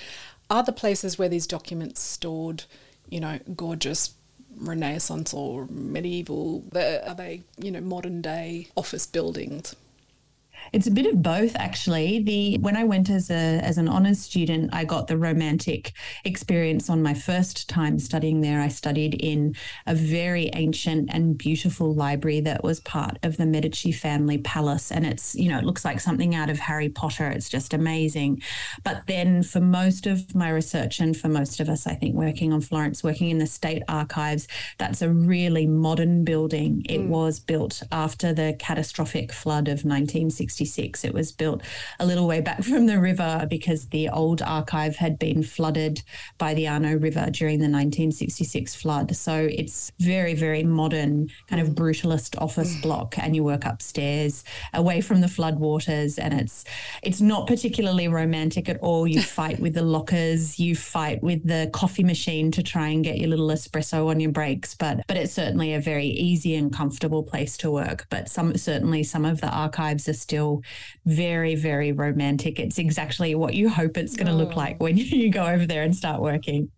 are 0.50 0.62
the 0.62 0.72
places 0.72 1.18
where 1.18 1.30
these 1.30 1.46
documents 1.46 2.00
stored 2.02 2.64
you 3.08 3.20
know 3.20 3.38
gorgeous 3.56 4.14
Renaissance 4.54 5.32
or 5.32 5.66
medieval? 5.70 6.62
Are 6.74 7.14
they, 7.14 7.42
you 7.56 7.70
know, 7.70 7.80
modern 7.80 8.20
day 8.20 8.68
office 8.76 9.06
buildings? 9.06 9.74
It's 10.72 10.86
a 10.86 10.90
bit 10.90 11.04
of 11.04 11.22
both, 11.22 11.54
actually. 11.56 12.22
The 12.22 12.56
when 12.58 12.78
I 12.78 12.84
went 12.84 13.10
as 13.10 13.30
a 13.30 13.60
as 13.62 13.76
an 13.76 13.88
honors 13.88 14.20
student, 14.20 14.70
I 14.72 14.84
got 14.84 15.06
the 15.06 15.18
romantic 15.18 15.92
experience 16.24 16.88
on 16.88 17.02
my 17.02 17.12
first 17.12 17.68
time 17.68 17.98
studying 17.98 18.40
there. 18.40 18.58
I 18.58 18.68
studied 18.68 19.14
in 19.14 19.54
a 19.86 19.94
very 19.94 20.48
ancient 20.54 21.10
and 21.12 21.36
beautiful 21.36 21.92
library 21.92 22.40
that 22.40 22.64
was 22.64 22.80
part 22.80 23.18
of 23.22 23.36
the 23.36 23.44
Medici 23.44 23.92
family 23.92 24.38
palace, 24.38 24.90
and 24.90 25.04
it's 25.04 25.34
you 25.34 25.50
know 25.50 25.58
it 25.58 25.64
looks 25.64 25.84
like 25.84 26.00
something 26.00 26.34
out 26.34 26.48
of 26.48 26.58
Harry 26.58 26.88
Potter. 26.88 27.28
It's 27.28 27.50
just 27.50 27.74
amazing. 27.74 28.40
But 28.82 29.06
then, 29.06 29.42
for 29.42 29.60
most 29.60 30.06
of 30.06 30.34
my 30.34 30.48
research 30.48 31.00
and 31.00 31.14
for 31.14 31.28
most 31.28 31.60
of 31.60 31.68
us, 31.68 31.86
I 31.86 31.94
think 31.94 32.14
working 32.14 32.50
on 32.50 32.62
Florence, 32.62 33.04
working 33.04 33.28
in 33.28 33.36
the 33.36 33.46
state 33.46 33.82
archives, 33.88 34.48
that's 34.78 35.02
a 35.02 35.10
really 35.10 35.66
modern 35.66 36.24
building. 36.24 36.86
It 36.88 37.02
mm. 37.02 37.08
was 37.08 37.40
built 37.40 37.82
after 37.92 38.32
the 38.32 38.56
catastrophic 38.58 39.32
flood 39.32 39.68
of 39.68 39.84
1960. 39.84 40.61
It 41.04 41.14
was 41.14 41.32
built 41.32 41.62
a 41.98 42.06
little 42.06 42.26
way 42.26 42.40
back 42.40 42.62
from 42.64 42.86
the 42.86 43.00
river 43.00 43.46
because 43.48 43.86
the 43.86 44.08
old 44.08 44.42
archive 44.42 44.96
had 44.96 45.18
been 45.18 45.42
flooded 45.42 46.02
by 46.38 46.54
the 46.54 46.68
Arno 46.68 46.96
River 46.96 47.28
during 47.30 47.58
the 47.58 47.68
1966 47.68 48.74
flood. 48.74 49.14
So 49.16 49.48
it's 49.50 49.92
very, 49.98 50.34
very 50.34 50.62
modern, 50.62 51.28
kind 51.48 51.60
of 51.60 51.70
brutalist 51.70 52.40
office 52.40 52.76
mm. 52.76 52.82
block, 52.82 53.18
and 53.18 53.34
you 53.34 53.44
work 53.44 53.64
upstairs 53.64 54.44
away 54.74 55.00
from 55.00 55.20
the 55.20 55.26
floodwaters, 55.26 56.18
and 56.18 56.34
it's 56.34 56.64
it's 57.02 57.20
not 57.20 57.46
particularly 57.46 58.08
romantic 58.08 58.68
at 58.68 58.78
all. 58.80 59.06
You 59.06 59.22
fight 59.40 59.60
with 59.60 59.74
the 59.74 59.82
lockers, 59.82 60.58
you 60.58 60.76
fight 60.76 61.22
with 61.22 61.46
the 61.46 61.70
coffee 61.72 62.04
machine 62.04 62.50
to 62.52 62.62
try 62.62 62.88
and 62.88 63.04
get 63.04 63.18
your 63.18 63.28
little 63.28 63.48
espresso 63.48 64.08
on 64.08 64.20
your 64.20 64.32
breaks, 64.32 64.74
but 64.74 65.00
but 65.06 65.16
it's 65.16 65.32
certainly 65.32 65.74
a 65.74 65.80
very 65.80 66.06
easy 66.06 66.54
and 66.54 66.72
comfortable 66.72 67.22
place 67.22 67.56
to 67.58 67.70
work. 67.70 68.06
But 68.10 68.28
some 68.28 68.56
certainly 68.56 69.02
some 69.02 69.24
of 69.24 69.40
the 69.40 69.48
archives 69.48 70.08
are 70.08 70.14
still 70.14 70.51
very, 71.06 71.54
very 71.54 71.92
romantic. 71.92 72.58
It's 72.58 72.78
exactly 72.78 73.34
what 73.34 73.54
you 73.54 73.68
hope 73.68 73.96
it's 73.96 74.16
going 74.16 74.26
to 74.26 74.32
oh. 74.32 74.36
look 74.36 74.56
like 74.56 74.76
mm. 74.76 74.80
when 74.80 74.96
you 74.98 75.30
go 75.30 75.46
over 75.46 75.66
there 75.66 75.82
and 75.82 75.96
start 75.96 76.20
working. 76.20 76.70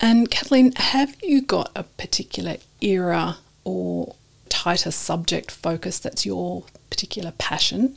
And 0.00 0.30
Kathleen, 0.30 0.72
have 0.76 1.16
you 1.22 1.42
got 1.42 1.70
a 1.74 1.82
particular 1.82 2.56
era 2.80 3.38
or 3.64 4.14
tighter 4.48 4.90
subject 4.90 5.50
focus 5.50 5.98
that's 5.98 6.24
your 6.24 6.64
particular 6.90 7.32
passion? 7.38 7.96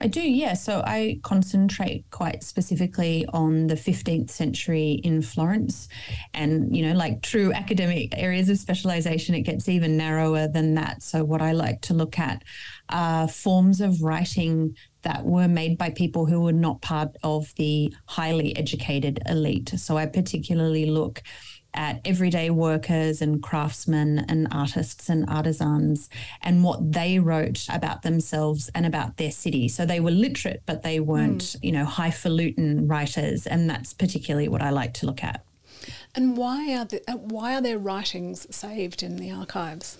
I 0.00 0.08
do, 0.08 0.20
yeah. 0.20 0.52
So 0.52 0.82
I 0.84 1.20
concentrate 1.22 2.04
quite 2.10 2.42
specifically 2.42 3.24
on 3.32 3.68
the 3.68 3.76
15th 3.76 4.28
century 4.28 5.00
in 5.02 5.22
Florence. 5.22 5.88
And, 6.34 6.76
you 6.76 6.86
know, 6.86 6.92
like 6.92 7.22
true 7.22 7.52
academic 7.52 8.12
areas 8.16 8.50
of 8.50 8.58
specialization, 8.58 9.34
it 9.34 9.42
gets 9.42 9.68
even 9.68 9.96
narrower 9.96 10.48
than 10.48 10.74
that. 10.74 11.02
So, 11.02 11.24
what 11.24 11.40
I 11.40 11.52
like 11.52 11.80
to 11.82 11.94
look 11.94 12.18
at 12.18 12.42
are 12.88 13.28
forms 13.28 13.80
of 13.80 14.02
writing 14.02 14.76
that 15.02 15.24
were 15.24 15.48
made 15.48 15.78
by 15.78 15.90
people 15.90 16.26
who 16.26 16.40
were 16.40 16.52
not 16.52 16.80
part 16.82 17.16
of 17.22 17.54
the 17.56 17.94
highly 18.06 18.56
educated 18.56 19.20
elite. 19.26 19.70
So, 19.76 19.96
I 19.96 20.06
particularly 20.06 20.86
look 20.86 21.22
at 21.76 22.00
everyday 22.04 22.50
workers 22.50 23.20
and 23.20 23.42
craftsmen 23.42 24.24
and 24.28 24.48
artists 24.50 25.08
and 25.08 25.28
artisans 25.28 26.08
and 26.42 26.64
what 26.64 26.92
they 26.92 27.18
wrote 27.18 27.66
about 27.70 28.02
themselves 28.02 28.70
and 28.74 28.86
about 28.86 29.18
their 29.18 29.30
city. 29.30 29.68
So 29.68 29.84
they 29.84 30.00
were 30.00 30.10
literate, 30.10 30.62
but 30.66 30.82
they 30.82 31.00
weren't, 31.00 31.42
mm. 31.42 31.56
you 31.62 31.72
know, 31.72 31.84
highfalutin 31.84 32.88
writers. 32.88 33.46
And 33.46 33.68
that's 33.68 33.92
particularly 33.92 34.48
what 34.48 34.62
I 34.62 34.70
like 34.70 34.94
to 34.94 35.06
look 35.06 35.22
at. 35.22 35.44
And 36.14 36.36
why 36.36 36.74
are 36.74 36.86
the, 36.86 37.02
uh, 37.06 37.16
why 37.16 37.54
are 37.54 37.60
their 37.60 37.78
writings 37.78 38.46
saved 38.54 39.02
in 39.02 39.16
the 39.16 39.30
archives? 39.30 39.98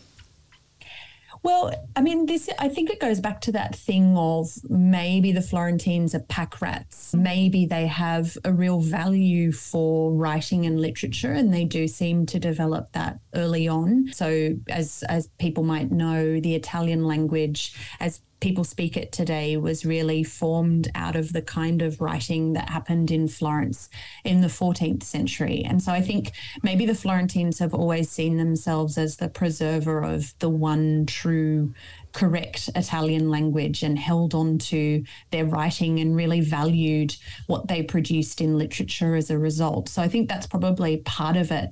Well, 1.42 1.72
I 1.94 2.00
mean, 2.00 2.26
this, 2.26 2.48
I 2.58 2.68
think 2.68 2.90
it 2.90 3.00
goes 3.00 3.20
back 3.20 3.40
to 3.42 3.52
that 3.52 3.74
thing 3.74 4.16
of 4.16 4.50
maybe 4.68 5.32
the 5.32 5.42
Florentines 5.42 6.14
are 6.14 6.20
pack 6.20 6.60
rats. 6.60 7.14
Maybe 7.14 7.66
they 7.66 7.86
have 7.86 8.36
a 8.44 8.52
real 8.52 8.80
value 8.80 9.52
for 9.52 10.12
writing 10.12 10.66
and 10.66 10.80
literature, 10.80 11.32
and 11.32 11.52
they 11.54 11.64
do 11.64 11.88
seem 11.88 12.26
to 12.26 12.38
develop 12.38 12.92
that 12.92 13.20
early 13.34 13.68
on. 13.68 14.10
So, 14.12 14.56
as, 14.68 15.04
as 15.08 15.28
people 15.38 15.62
might 15.62 15.92
know, 15.92 16.40
the 16.40 16.54
Italian 16.54 17.06
language, 17.06 17.74
as 18.00 18.20
people 18.40 18.64
speak 18.64 18.96
it 18.96 19.12
today 19.12 19.56
was 19.56 19.86
really 19.86 20.22
formed 20.22 20.88
out 20.94 21.16
of 21.16 21.32
the 21.32 21.42
kind 21.42 21.82
of 21.82 22.00
writing 22.00 22.52
that 22.52 22.68
happened 22.68 23.10
in 23.10 23.28
Florence 23.28 23.88
in 24.24 24.40
the 24.40 24.48
14th 24.48 25.02
century. 25.02 25.64
And 25.64 25.82
so 25.82 25.92
I 25.92 26.02
think 26.02 26.32
maybe 26.62 26.86
the 26.86 26.94
Florentines 26.94 27.58
have 27.58 27.74
always 27.74 28.10
seen 28.10 28.36
themselves 28.36 28.98
as 28.98 29.16
the 29.16 29.28
preserver 29.28 30.02
of 30.02 30.34
the 30.38 30.50
one 30.50 31.06
true 31.06 31.72
correct 32.16 32.70
Italian 32.74 33.28
language 33.28 33.82
and 33.82 33.98
held 33.98 34.34
on 34.34 34.56
to 34.56 35.04
their 35.32 35.44
writing 35.44 36.00
and 36.00 36.16
really 36.16 36.40
valued 36.40 37.14
what 37.46 37.68
they 37.68 37.82
produced 37.82 38.40
in 38.40 38.56
literature 38.56 39.14
as 39.14 39.28
a 39.28 39.38
result. 39.38 39.90
So 39.90 40.00
I 40.00 40.08
think 40.08 40.26
that's 40.26 40.46
probably 40.46 40.96
part 40.96 41.36
of 41.36 41.52
it. 41.52 41.70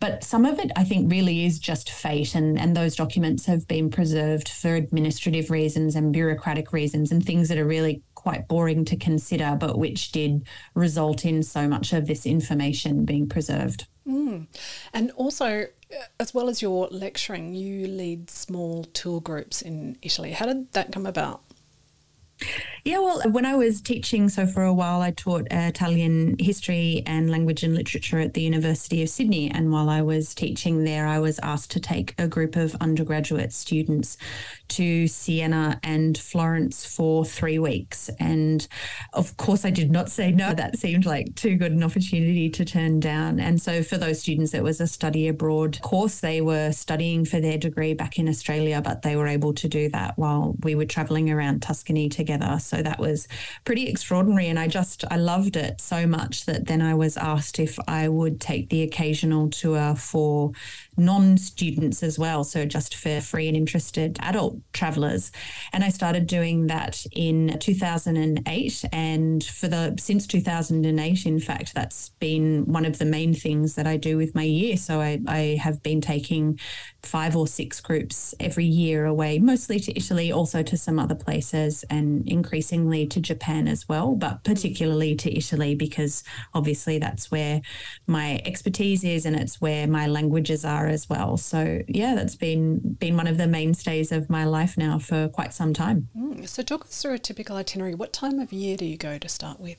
But 0.00 0.24
some 0.24 0.44
of 0.44 0.58
it, 0.58 0.72
I 0.74 0.82
think, 0.82 1.12
really 1.12 1.46
is 1.46 1.60
just 1.60 1.90
fate. 1.90 2.34
And, 2.34 2.58
and 2.58 2.76
those 2.76 2.96
documents 2.96 3.46
have 3.46 3.68
been 3.68 3.88
preserved 3.88 4.48
for 4.48 4.74
administrative 4.74 5.48
reasons 5.48 5.94
and 5.94 6.12
bureaucratic 6.12 6.72
reasons 6.72 7.12
and 7.12 7.24
things 7.24 7.48
that 7.48 7.58
are 7.58 7.64
really 7.64 8.02
quite 8.24 8.48
boring 8.48 8.86
to 8.86 8.96
consider, 8.96 9.54
but 9.60 9.78
which 9.78 10.10
did 10.10 10.46
result 10.72 11.26
in 11.26 11.42
so 11.42 11.68
much 11.68 11.92
of 11.92 12.06
this 12.06 12.24
information 12.24 13.04
being 13.04 13.28
preserved. 13.28 13.86
Mm. 14.08 14.46
And 14.94 15.10
also, 15.10 15.66
as 16.18 16.32
well 16.32 16.48
as 16.48 16.62
your 16.62 16.88
lecturing, 16.90 17.52
you 17.54 17.86
lead 17.86 18.30
small 18.30 18.84
tour 18.84 19.20
groups 19.20 19.60
in 19.60 19.98
Italy. 20.00 20.32
How 20.32 20.46
did 20.46 20.72
that 20.72 20.90
come 20.90 21.04
about? 21.04 21.42
Yeah, 22.86 22.98
well, 22.98 23.22
when 23.30 23.46
I 23.46 23.56
was 23.56 23.80
teaching, 23.80 24.28
so 24.28 24.46
for 24.46 24.62
a 24.62 24.74
while 24.74 25.00
I 25.00 25.10
taught 25.10 25.46
Italian 25.50 26.36
history 26.38 27.02
and 27.06 27.30
language 27.30 27.62
and 27.62 27.74
literature 27.74 28.18
at 28.18 28.34
the 28.34 28.42
University 28.42 29.02
of 29.02 29.08
Sydney. 29.08 29.50
And 29.50 29.72
while 29.72 29.88
I 29.88 30.02
was 30.02 30.34
teaching 30.34 30.84
there, 30.84 31.06
I 31.06 31.18
was 31.18 31.38
asked 31.38 31.70
to 31.70 31.80
take 31.80 32.14
a 32.18 32.28
group 32.28 32.56
of 32.56 32.74
undergraduate 32.82 33.54
students 33.54 34.18
to 34.68 35.08
Siena 35.08 35.80
and 35.82 36.18
Florence 36.18 36.84
for 36.84 37.24
three 37.24 37.58
weeks. 37.58 38.10
And 38.20 38.68
of 39.14 39.34
course, 39.38 39.64
I 39.64 39.70
did 39.70 39.90
not 39.90 40.10
say 40.10 40.30
no. 40.30 40.52
That 40.52 40.76
seemed 40.78 41.06
like 41.06 41.34
too 41.36 41.56
good 41.56 41.72
an 41.72 41.82
opportunity 41.82 42.50
to 42.50 42.66
turn 42.66 43.00
down. 43.00 43.40
And 43.40 43.62
so 43.62 43.82
for 43.82 43.96
those 43.96 44.20
students, 44.20 44.52
it 44.52 44.62
was 44.62 44.82
a 44.82 44.86
study 44.86 45.26
abroad 45.28 45.80
course. 45.80 46.20
They 46.20 46.42
were 46.42 46.70
studying 46.70 47.24
for 47.24 47.40
their 47.40 47.56
degree 47.56 47.94
back 47.94 48.18
in 48.18 48.28
Australia, 48.28 48.82
but 48.82 49.00
they 49.00 49.16
were 49.16 49.26
able 49.26 49.54
to 49.54 49.68
do 49.68 49.88
that 49.88 50.18
while 50.18 50.54
we 50.62 50.74
were 50.74 50.84
traveling 50.84 51.30
around 51.30 51.62
Tuscany 51.62 52.10
together. 52.10 52.58
So 52.60 52.73
that 52.82 52.98
was 52.98 53.28
pretty 53.64 53.88
extraordinary. 53.88 54.48
And 54.48 54.58
I 54.58 54.68
just, 54.68 55.04
I 55.10 55.16
loved 55.16 55.56
it 55.56 55.80
so 55.80 56.06
much 56.06 56.46
that 56.46 56.66
then 56.66 56.82
I 56.82 56.94
was 56.94 57.16
asked 57.16 57.58
if 57.58 57.78
I 57.88 58.08
would 58.08 58.40
take 58.40 58.70
the 58.70 58.82
occasional 58.82 59.50
tour 59.50 59.94
for 59.94 60.52
non 60.96 61.36
students 61.36 62.02
as 62.02 62.18
well. 62.18 62.44
So 62.44 62.64
just 62.64 62.94
for 62.94 63.20
free 63.20 63.48
and 63.48 63.56
interested 63.56 64.16
adult 64.20 64.58
travelers. 64.72 65.30
And 65.72 65.84
I 65.84 65.88
started 65.88 66.26
doing 66.26 66.66
that 66.68 67.04
in 67.12 67.58
2008. 67.58 68.84
And 68.92 69.44
for 69.44 69.68
the, 69.68 69.96
since 69.98 70.26
2008, 70.26 71.26
in 71.26 71.40
fact, 71.40 71.74
that's 71.74 72.10
been 72.20 72.64
one 72.66 72.84
of 72.84 72.98
the 72.98 73.04
main 73.04 73.34
things 73.34 73.74
that 73.74 73.86
I 73.86 73.96
do 73.96 74.16
with 74.16 74.34
my 74.34 74.42
year. 74.42 74.76
So 74.76 75.00
I, 75.00 75.20
I 75.26 75.58
have 75.62 75.82
been 75.82 76.00
taking 76.00 76.58
five 77.02 77.36
or 77.36 77.46
six 77.46 77.80
groups 77.80 78.34
every 78.40 78.64
year 78.64 79.06
away, 79.06 79.38
mostly 79.38 79.78
to 79.80 79.96
Italy, 79.96 80.32
also 80.32 80.62
to 80.62 80.76
some 80.76 80.98
other 80.98 81.14
places, 81.14 81.84
and 81.90 82.26
increasingly 82.28 83.06
to 83.06 83.20
Japan 83.20 83.68
as 83.68 83.88
well, 83.88 84.14
but 84.14 84.42
particularly 84.44 85.14
to 85.16 85.36
Italy 85.36 85.74
because 85.74 86.24
obviously 86.54 86.98
that's 86.98 87.30
where 87.30 87.60
my 88.06 88.40
expertise 88.44 89.04
is 89.04 89.26
and 89.26 89.36
it's 89.36 89.60
where 89.60 89.86
my 89.86 90.06
languages 90.06 90.64
are 90.64 90.83
as 90.86 91.08
well. 91.08 91.36
So 91.36 91.82
yeah, 91.88 92.14
that's 92.14 92.36
been 92.36 92.78
been 92.78 93.16
one 93.16 93.26
of 93.26 93.38
the 93.38 93.46
mainstays 93.46 94.12
of 94.12 94.30
my 94.30 94.44
life 94.44 94.76
now 94.76 94.98
for 94.98 95.28
quite 95.28 95.54
some 95.54 95.74
time. 95.74 96.08
Mm, 96.16 96.48
so 96.48 96.62
talk 96.62 96.86
us 96.86 97.02
through 97.02 97.14
a 97.14 97.18
typical 97.18 97.56
itinerary. 97.56 97.94
What 97.94 98.12
time 98.12 98.38
of 98.38 98.52
year 98.52 98.76
do 98.76 98.84
you 98.84 98.96
go 98.96 99.18
to 99.18 99.28
start 99.28 99.60
with? 99.60 99.76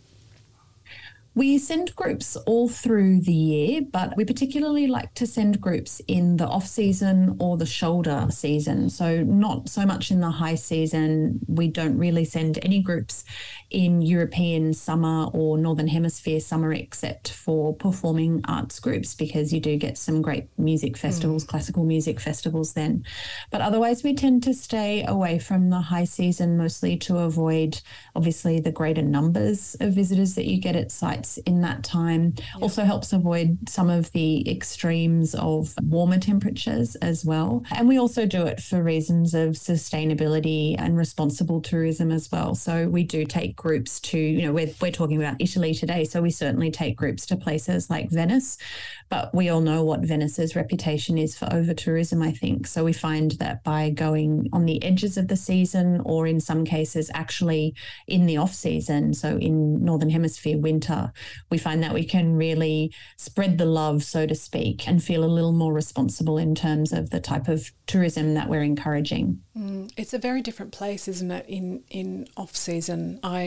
We 1.36 1.58
send 1.58 1.94
groups 1.98 2.38
all 2.38 2.70
through 2.70 3.20
the 3.20 3.34
year, 3.34 3.82
but 3.82 4.16
we 4.16 4.24
particularly 4.24 4.88
like 4.88 5.14
to 5.16 5.28
send 5.28 5.60
groups 5.60 6.02
in 6.08 6.38
the 6.38 6.48
off 6.48 6.66
season 6.66 7.36
or 7.42 7.58
the 7.58 7.66
shoulder 7.66 8.28
season. 8.30 8.90
So, 8.90 9.22
not 9.22 9.68
so 9.68 9.86
much 9.86 10.12
in 10.12 10.22
the 10.22 10.32
high 10.32 10.56
season. 10.56 11.42
We 11.50 11.68
don't 11.68 11.98
really 11.98 12.24
send 12.24 12.58
any 12.64 12.82
groups 12.82 13.26
in 13.76 14.02
European 14.02 14.74
summer 14.74 15.26
or 15.34 15.58
Northern 15.58 15.90
Hemisphere 15.90 16.40
summer, 16.40 16.72
except 16.72 17.30
for 17.30 17.76
performing 17.76 18.40
arts 18.48 18.80
groups, 18.80 19.14
because 19.14 19.52
you 19.52 19.60
do 19.60 19.76
get 19.76 19.98
some 19.98 20.22
great 20.22 20.48
music 20.58 20.96
festivals, 20.96 21.44
mm. 21.44 21.50
classical 21.50 21.84
music 21.84 22.22
festivals 22.22 22.72
then. 22.72 23.04
But 23.52 23.60
otherwise, 23.60 24.02
we 24.02 24.14
tend 24.14 24.44
to 24.44 24.54
stay 24.54 25.04
away 25.06 25.40
from 25.40 25.72
the 25.72 25.82
high 25.82 26.06
season 26.06 26.58
mostly 26.58 26.96
to 27.00 27.18
avoid, 27.18 27.82
obviously, 28.16 28.62
the 28.62 28.72
greater 28.72 29.02
numbers 29.02 29.76
of 29.82 29.92
visitors 29.92 30.36
that 30.36 30.46
you 30.46 30.58
get 30.58 30.78
at 30.78 30.90
sites 30.90 31.38
in 31.40 31.60
that 31.62 31.84
time. 31.84 32.34
Also 32.62 32.86
helps 32.86 33.12
avoid 33.12 33.58
some 33.68 33.90
of 33.90 34.10
the 34.14 34.50
extremes 34.50 35.36
of 35.36 35.76
warmer 35.84 36.18
temperatures 36.18 36.96
as 37.02 37.26
well. 37.26 37.62
And 37.76 37.90
we 37.90 38.00
also 38.00 38.26
do 38.26 38.46
it 38.46 38.62
for 38.62 38.82
reasons 38.82 39.34
of 39.34 39.56
sustainability 39.56 40.76
and 40.80 40.98
responsible 40.98 41.60
tourism 41.60 42.10
as 42.10 42.32
well. 42.32 42.56
So 42.56 42.88
we 42.88 43.04
do 43.04 43.26
take 43.26 43.58
groups 43.66 44.00
to, 44.00 44.20
you 44.20 44.44
know, 44.44 44.54
we're, 44.54 44.70
we're 44.80 44.92
talking 44.92 45.18
about 45.20 45.38
Italy 45.40 45.74
today. 45.74 46.04
So 46.04 46.22
we 46.22 46.30
certainly 46.30 46.70
take 46.70 46.96
groups 46.96 47.26
to 47.26 47.36
places 47.36 47.90
like 47.90 48.12
Venice, 48.12 48.60
but 49.10 49.34
we 49.34 49.50
all 49.50 49.60
know 49.60 49.84
what 49.84 50.02
Venice's 50.02 50.56
reputation 50.56 51.18
is 51.18 51.36
for 51.36 51.52
over 51.52 51.74
tourism, 51.74 52.22
I 52.22 52.32
think. 52.32 52.68
So 52.68 52.84
we 52.84 52.94
find 52.94 53.32
that 53.40 53.64
by 53.64 53.90
going 53.90 54.50
on 54.54 54.66
the 54.66 54.84
edges 54.84 55.18
of 55.18 55.30
the 55.30 55.36
season, 55.36 56.00
or 56.06 56.28
in 56.28 56.40
some 56.40 56.64
cases, 56.64 57.10
actually 57.16 57.74
in 58.08 58.28
the 58.28 58.38
off 58.38 58.54
season, 58.54 59.16
so 59.16 59.38
in 59.38 59.84
Northern 59.84 60.12
Hemisphere 60.12 60.60
winter, 60.60 61.12
we 61.50 61.58
find 61.58 61.82
that 61.82 61.96
we 61.96 62.06
can 62.06 62.36
really 62.36 62.94
spread 63.18 63.58
the 63.58 63.66
love, 63.66 64.04
so 64.04 64.28
to 64.28 64.36
speak, 64.36 64.88
and 64.88 65.04
feel 65.04 65.24
a 65.24 65.36
little 65.36 65.54
more 65.54 65.74
responsible 65.74 66.38
in 66.38 66.54
terms 66.54 66.94
of 66.94 67.10
the 67.10 67.20
type 67.20 67.48
of 67.48 67.72
tourism 67.88 68.36
that 68.36 68.48
we're 68.48 68.62
encouraging. 68.62 69.42
Mm, 69.58 69.92
it's 69.98 70.14
a 70.14 70.20
very 70.20 70.42
different 70.42 70.72
place, 70.72 71.08
isn't 71.08 71.32
it? 71.32 71.46
In 71.48 71.84
in 71.90 72.28
off 72.36 72.56
season, 72.56 73.20
I 73.24 73.45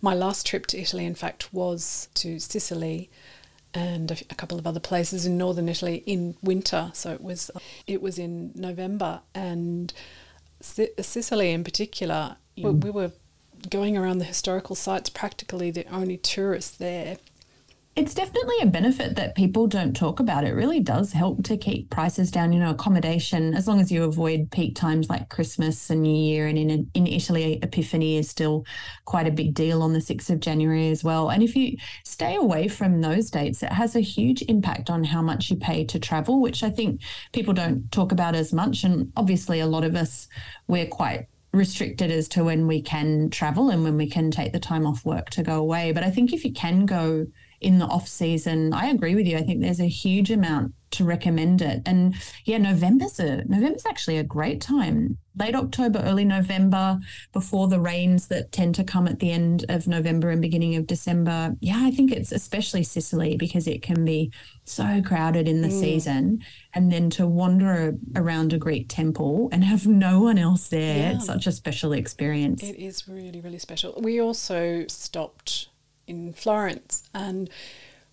my 0.00 0.14
last 0.14 0.46
trip 0.46 0.66
to 0.68 0.78
Italy, 0.78 1.04
in 1.04 1.14
fact, 1.14 1.52
was 1.52 2.08
to 2.14 2.38
Sicily 2.38 3.10
and 3.74 4.10
a, 4.10 4.16
a, 4.30 4.34
couple 4.34 4.58
of 4.58 4.66
other 4.66 4.80
places 4.80 5.26
in 5.26 5.36
northern 5.36 5.68
Italy 5.68 6.02
in 6.06 6.36
winter. 6.42 6.90
So 6.94 7.12
it 7.12 7.22
was 7.22 7.50
it 7.86 8.00
was 8.00 8.18
in 8.18 8.52
November, 8.54 9.20
and 9.34 9.92
Sicily 10.60 11.50
in 11.52 11.64
particular, 11.64 12.36
mm. 12.56 12.82
we 12.82 12.90
were 12.90 13.12
going 13.70 13.96
around 13.96 14.18
the 14.18 14.24
historical 14.24 14.76
sites, 14.76 15.10
practically 15.10 15.70
the 15.70 15.86
only 15.92 16.16
tourists 16.16 16.76
there 16.76 17.18
it's 17.96 18.12
definitely 18.12 18.56
a 18.60 18.66
benefit 18.66 19.16
that 19.16 19.34
people 19.34 19.66
don't 19.66 19.96
talk 19.96 20.20
about. 20.20 20.44
It 20.44 20.52
really 20.52 20.80
does 20.80 21.12
help 21.12 21.42
to 21.44 21.56
keep 21.56 21.88
prices 21.88 22.30
down. 22.30 22.52
You 22.52 22.60
know, 22.60 22.70
accommodation, 22.70 23.54
as 23.54 23.66
long 23.66 23.80
as 23.80 23.90
you 23.90 24.04
avoid 24.04 24.50
peak 24.50 24.74
times 24.74 25.08
like 25.08 25.30
Christmas 25.30 25.88
and 25.88 26.02
New 26.02 26.14
Year, 26.14 26.46
and 26.46 26.58
in 26.58 26.90
in 26.92 27.06
Italy, 27.06 27.58
Epiphany 27.62 28.18
is 28.18 28.28
still 28.28 28.66
quite 29.06 29.26
a 29.26 29.30
big 29.30 29.54
deal 29.54 29.82
on 29.82 29.94
the 29.94 30.02
sixth 30.02 30.28
of 30.28 30.40
January 30.40 30.90
as 30.90 31.02
well. 31.02 31.30
And 31.30 31.42
if 31.42 31.56
you 31.56 31.78
stay 32.04 32.36
away 32.36 32.68
from 32.68 33.00
those 33.00 33.30
dates, 33.30 33.62
it 33.62 33.72
has 33.72 33.96
a 33.96 34.00
huge 34.00 34.42
impact 34.42 34.90
on 34.90 35.02
how 35.02 35.22
much 35.22 35.50
you 35.50 35.56
pay 35.56 35.82
to 35.86 35.98
travel, 35.98 36.42
which 36.42 36.62
I 36.62 36.68
think 36.68 37.00
people 37.32 37.54
don't 37.54 37.90
talk 37.92 38.12
about 38.12 38.34
as 38.34 38.52
much. 38.52 38.84
And 38.84 39.10
obviously, 39.16 39.60
a 39.60 39.66
lot 39.66 39.84
of 39.84 39.96
us 39.96 40.28
we're 40.68 40.86
quite 40.86 41.28
restricted 41.52 42.10
as 42.10 42.28
to 42.28 42.44
when 42.44 42.66
we 42.66 42.82
can 42.82 43.30
travel 43.30 43.70
and 43.70 43.82
when 43.82 43.96
we 43.96 44.10
can 44.10 44.30
take 44.30 44.52
the 44.52 44.60
time 44.60 44.86
off 44.86 45.06
work 45.06 45.30
to 45.30 45.42
go 45.42 45.58
away. 45.58 45.92
But 45.92 46.04
I 46.04 46.10
think 46.10 46.34
if 46.34 46.44
you 46.44 46.52
can 46.52 46.84
go 46.84 47.26
in 47.60 47.78
the 47.78 47.86
off 47.86 48.08
season. 48.08 48.72
I 48.72 48.88
agree 48.88 49.14
with 49.14 49.26
you. 49.26 49.36
I 49.36 49.42
think 49.42 49.60
there's 49.60 49.80
a 49.80 49.88
huge 49.88 50.30
amount 50.30 50.74
to 50.92 51.04
recommend 51.04 51.62
it. 51.62 51.82
And 51.84 52.14
yeah, 52.44 52.58
November's 52.58 53.18
a 53.18 53.44
November's 53.44 53.86
actually 53.86 54.18
a 54.18 54.24
great 54.24 54.60
time. 54.60 55.18
Late 55.38 55.54
October, 55.54 56.00
early 56.04 56.24
November, 56.24 56.98
before 57.32 57.68
the 57.68 57.80
rains 57.80 58.28
that 58.28 58.52
tend 58.52 58.74
to 58.76 58.84
come 58.84 59.06
at 59.06 59.18
the 59.18 59.30
end 59.30 59.66
of 59.68 59.86
November 59.86 60.30
and 60.30 60.40
beginning 60.40 60.76
of 60.76 60.86
December. 60.86 61.54
Yeah, 61.60 61.80
I 61.80 61.90
think 61.90 62.12
it's 62.12 62.32
especially 62.32 62.82
Sicily 62.82 63.36
because 63.36 63.66
it 63.66 63.82
can 63.82 64.04
be 64.04 64.32
so 64.64 65.02
crowded 65.04 65.46
in 65.46 65.60
the 65.60 65.68
mm. 65.68 65.80
season. 65.80 66.42
And 66.72 66.90
then 66.90 67.10
to 67.10 67.26
wander 67.26 67.96
around 68.14 68.52
a 68.54 68.58
Greek 68.58 68.88
temple 68.88 69.50
and 69.52 69.64
have 69.64 69.86
no 69.86 70.20
one 70.20 70.38
else 70.38 70.68
there, 70.68 71.10
yeah. 71.10 71.16
it's 71.16 71.26
such 71.26 71.46
a 71.46 71.52
special 71.52 71.92
experience. 71.92 72.62
It 72.62 72.76
is 72.76 73.06
really, 73.06 73.40
really 73.40 73.58
special. 73.58 74.00
We 74.02 74.20
also 74.20 74.86
stopped 74.88 75.68
in 76.06 76.32
Florence 76.32 77.08
and 77.14 77.50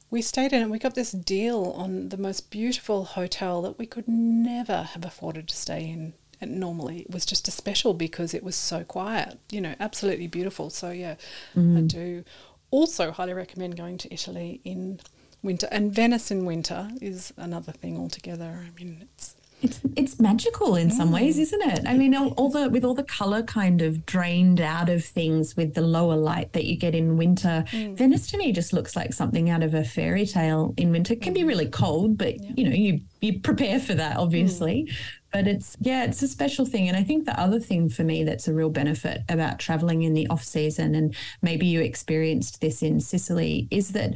we 0.10 0.22
stayed 0.22 0.54
in 0.54 0.62
and 0.62 0.72
we 0.72 0.78
got 0.78 0.94
this 0.94 1.12
deal 1.12 1.74
on 1.76 2.10
the 2.10 2.18
most 2.18 2.52
beautiful 2.52 3.04
hotel 3.04 3.64
that 3.64 3.80
we 3.80 3.86
could 3.88 4.08
never 4.08 4.84
have 4.84 5.04
afforded 5.04 5.48
to 5.48 5.56
stay 5.56 5.90
in 5.90 6.14
and 6.40 6.60
normally 6.60 7.00
it 7.02 7.10
was 7.10 7.26
just 7.26 7.48
a 7.48 7.52
special 7.52 7.94
because 7.94 8.34
it 8.34 8.44
was 8.44 8.56
so 8.56 8.84
quiet 8.84 9.40
you 9.50 9.60
know 9.60 9.74
absolutely 9.80 10.28
beautiful 10.28 10.70
so 10.70 10.92
yeah 10.92 11.16
mm. 11.56 11.78
i 11.78 11.82
do 11.82 12.24
also 12.70 13.12
highly 13.12 13.34
recommend 13.34 13.76
going 13.76 13.98
to 13.98 14.14
italy 14.14 14.62
in 14.64 15.00
winter 15.42 15.68
and 15.72 15.94
venice 15.94 16.30
in 16.30 16.46
winter 16.46 16.92
is 17.02 17.34
another 17.38 17.72
thing 17.72 17.98
altogether 17.98 18.66
i 18.68 18.70
mean 18.80 19.08
it's 19.16 19.36
it's 19.64 19.80
it's 19.96 20.20
magical 20.20 20.76
in 20.76 20.92
some 20.92 21.12
ways, 21.12 21.38
mm. 21.38 21.42
isn't 21.42 21.62
it? 21.62 21.80
I 21.88 21.98
mean, 21.98 22.14
all, 22.14 22.32
all, 22.34 22.50
the 22.50 22.70
with 22.70 22.84
all 22.84 22.94
the 22.94 23.04
color 23.04 23.42
kind 23.42 23.82
of 23.82 24.06
drained 24.06 24.60
out 24.60 24.90
of 24.90 25.04
things 25.04 25.56
with 25.56 25.74
the 25.74 25.82
lower 25.82 26.18
light 26.18 26.52
that 26.54 26.66
you 26.66 26.76
get 26.76 26.94
in 26.94 27.18
winter. 27.18 27.64
Mm. 27.72 27.98
Venice 27.98 28.28
to 28.28 28.38
me 28.38 28.52
just 28.52 28.74
looks 28.74 28.96
like 28.96 29.14
something 29.14 29.50
out 29.50 29.64
of 29.64 29.74
a 29.74 29.84
fairy 29.84 30.26
tale. 30.26 30.74
In 30.78 30.92
winter, 30.92 31.14
it 31.14 31.22
can 31.22 31.34
be 31.34 31.44
mm. 31.44 31.48
really 31.48 31.68
cold, 31.68 32.18
but 32.18 32.40
yeah. 32.40 32.52
you 32.58 32.70
know, 32.70 32.76
you 32.76 33.00
you 33.22 33.40
prepare 33.40 33.80
for 33.80 33.94
that, 33.94 34.18
obviously. 34.18 34.84
Mm. 34.84 34.96
But 35.32 35.48
it's 35.48 35.78
yeah, 35.80 36.04
it's 36.04 36.22
a 36.22 36.28
special 36.28 36.66
thing, 36.66 36.90
and 36.90 36.98
I 36.98 37.04
think 37.04 37.26
the 37.26 37.40
other 37.40 37.60
thing 37.60 37.90
for 37.90 38.04
me 38.04 38.24
that's 38.24 38.48
a 38.48 38.54
real 38.54 38.70
benefit 38.70 39.22
about 39.30 39.60
traveling 39.60 40.04
in 40.04 40.14
the 40.14 40.28
off 40.28 40.44
season, 40.44 40.94
and 40.94 41.16
maybe 41.42 41.66
you 41.66 41.82
experienced 41.82 42.62
this 42.62 42.84
in 42.84 43.00
Sicily, 43.00 43.68
is 43.72 43.94
that 43.94 44.14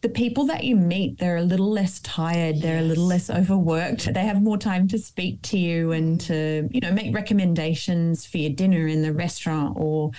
the 0.00 0.08
people 0.08 0.46
that 0.46 0.64
you 0.64 0.76
meet, 0.76 1.18
they're 1.18 1.38
a 1.38 1.42
little 1.42 1.70
less 1.70 1.98
tired, 2.00 2.56
yes. 2.56 2.62
they're 2.62 2.78
a 2.78 2.82
little 2.82 3.06
less 3.06 3.28
overworked. 3.30 4.12
They 4.14 4.24
have 4.24 4.40
more 4.40 4.58
time 4.58 4.86
to 4.88 4.98
speak 4.98 5.42
to 5.42 5.58
you 5.58 5.92
and 5.92 6.20
to, 6.22 6.68
you 6.70 6.80
know, 6.80 6.92
make 6.92 7.14
recommendations 7.14 8.24
for 8.24 8.38
your 8.38 8.50
dinner 8.50 8.86
in 8.86 9.02
the 9.02 9.12
restaurant 9.12 9.76
or 9.76 10.12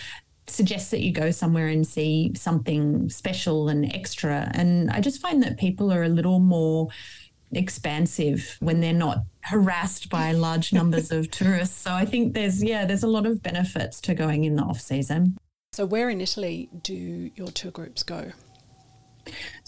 suggest 0.48 0.92
that 0.92 1.02
you 1.02 1.12
go 1.12 1.32
somewhere 1.32 1.68
and 1.68 1.88
see 1.88 2.32
something 2.36 3.10
special 3.10 3.70
and 3.70 3.94
extra. 3.94 4.52
And 4.54 4.89
I 4.92 5.00
just 5.00 5.22
find 5.22 5.42
that 5.44 5.58
people 5.58 5.94
are 5.94 6.04
a 6.04 6.10
little 6.10 6.39
more 6.39 6.89
expansive 7.52 8.58
when 8.60 8.80
they're 8.82 8.94
not 8.94 9.20
harassed 9.42 10.10
by 10.10 10.32
large 10.34 10.74
numbers 10.80 11.12
of 11.12 11.32
tourists. 11.32 11.80
So 11.80 11.94
I 11.94 12.06
think 12.06 12.34
there's 12.34 12.62
yeah, 12.62 12.86
there's 12.86 13.04
a 13.04 13.08
lot 13.08 13.26
of 13.26 13.42
benefits 13.42 14.02
to 14.02 14.13
going 14.13 14.44
in 14.44 14.56
the 14.56 14.63
off 14.63 14.82
season. 14.82 15.38
So 15.72 15.86
where 15.86 16.10
in 16.10 16.20
Italy 16.20 16.70
do 16.84 17.32
your 17.36 17.48
tour 17.48 17.72
groups 17.72 18.04
go? 18.04 18.32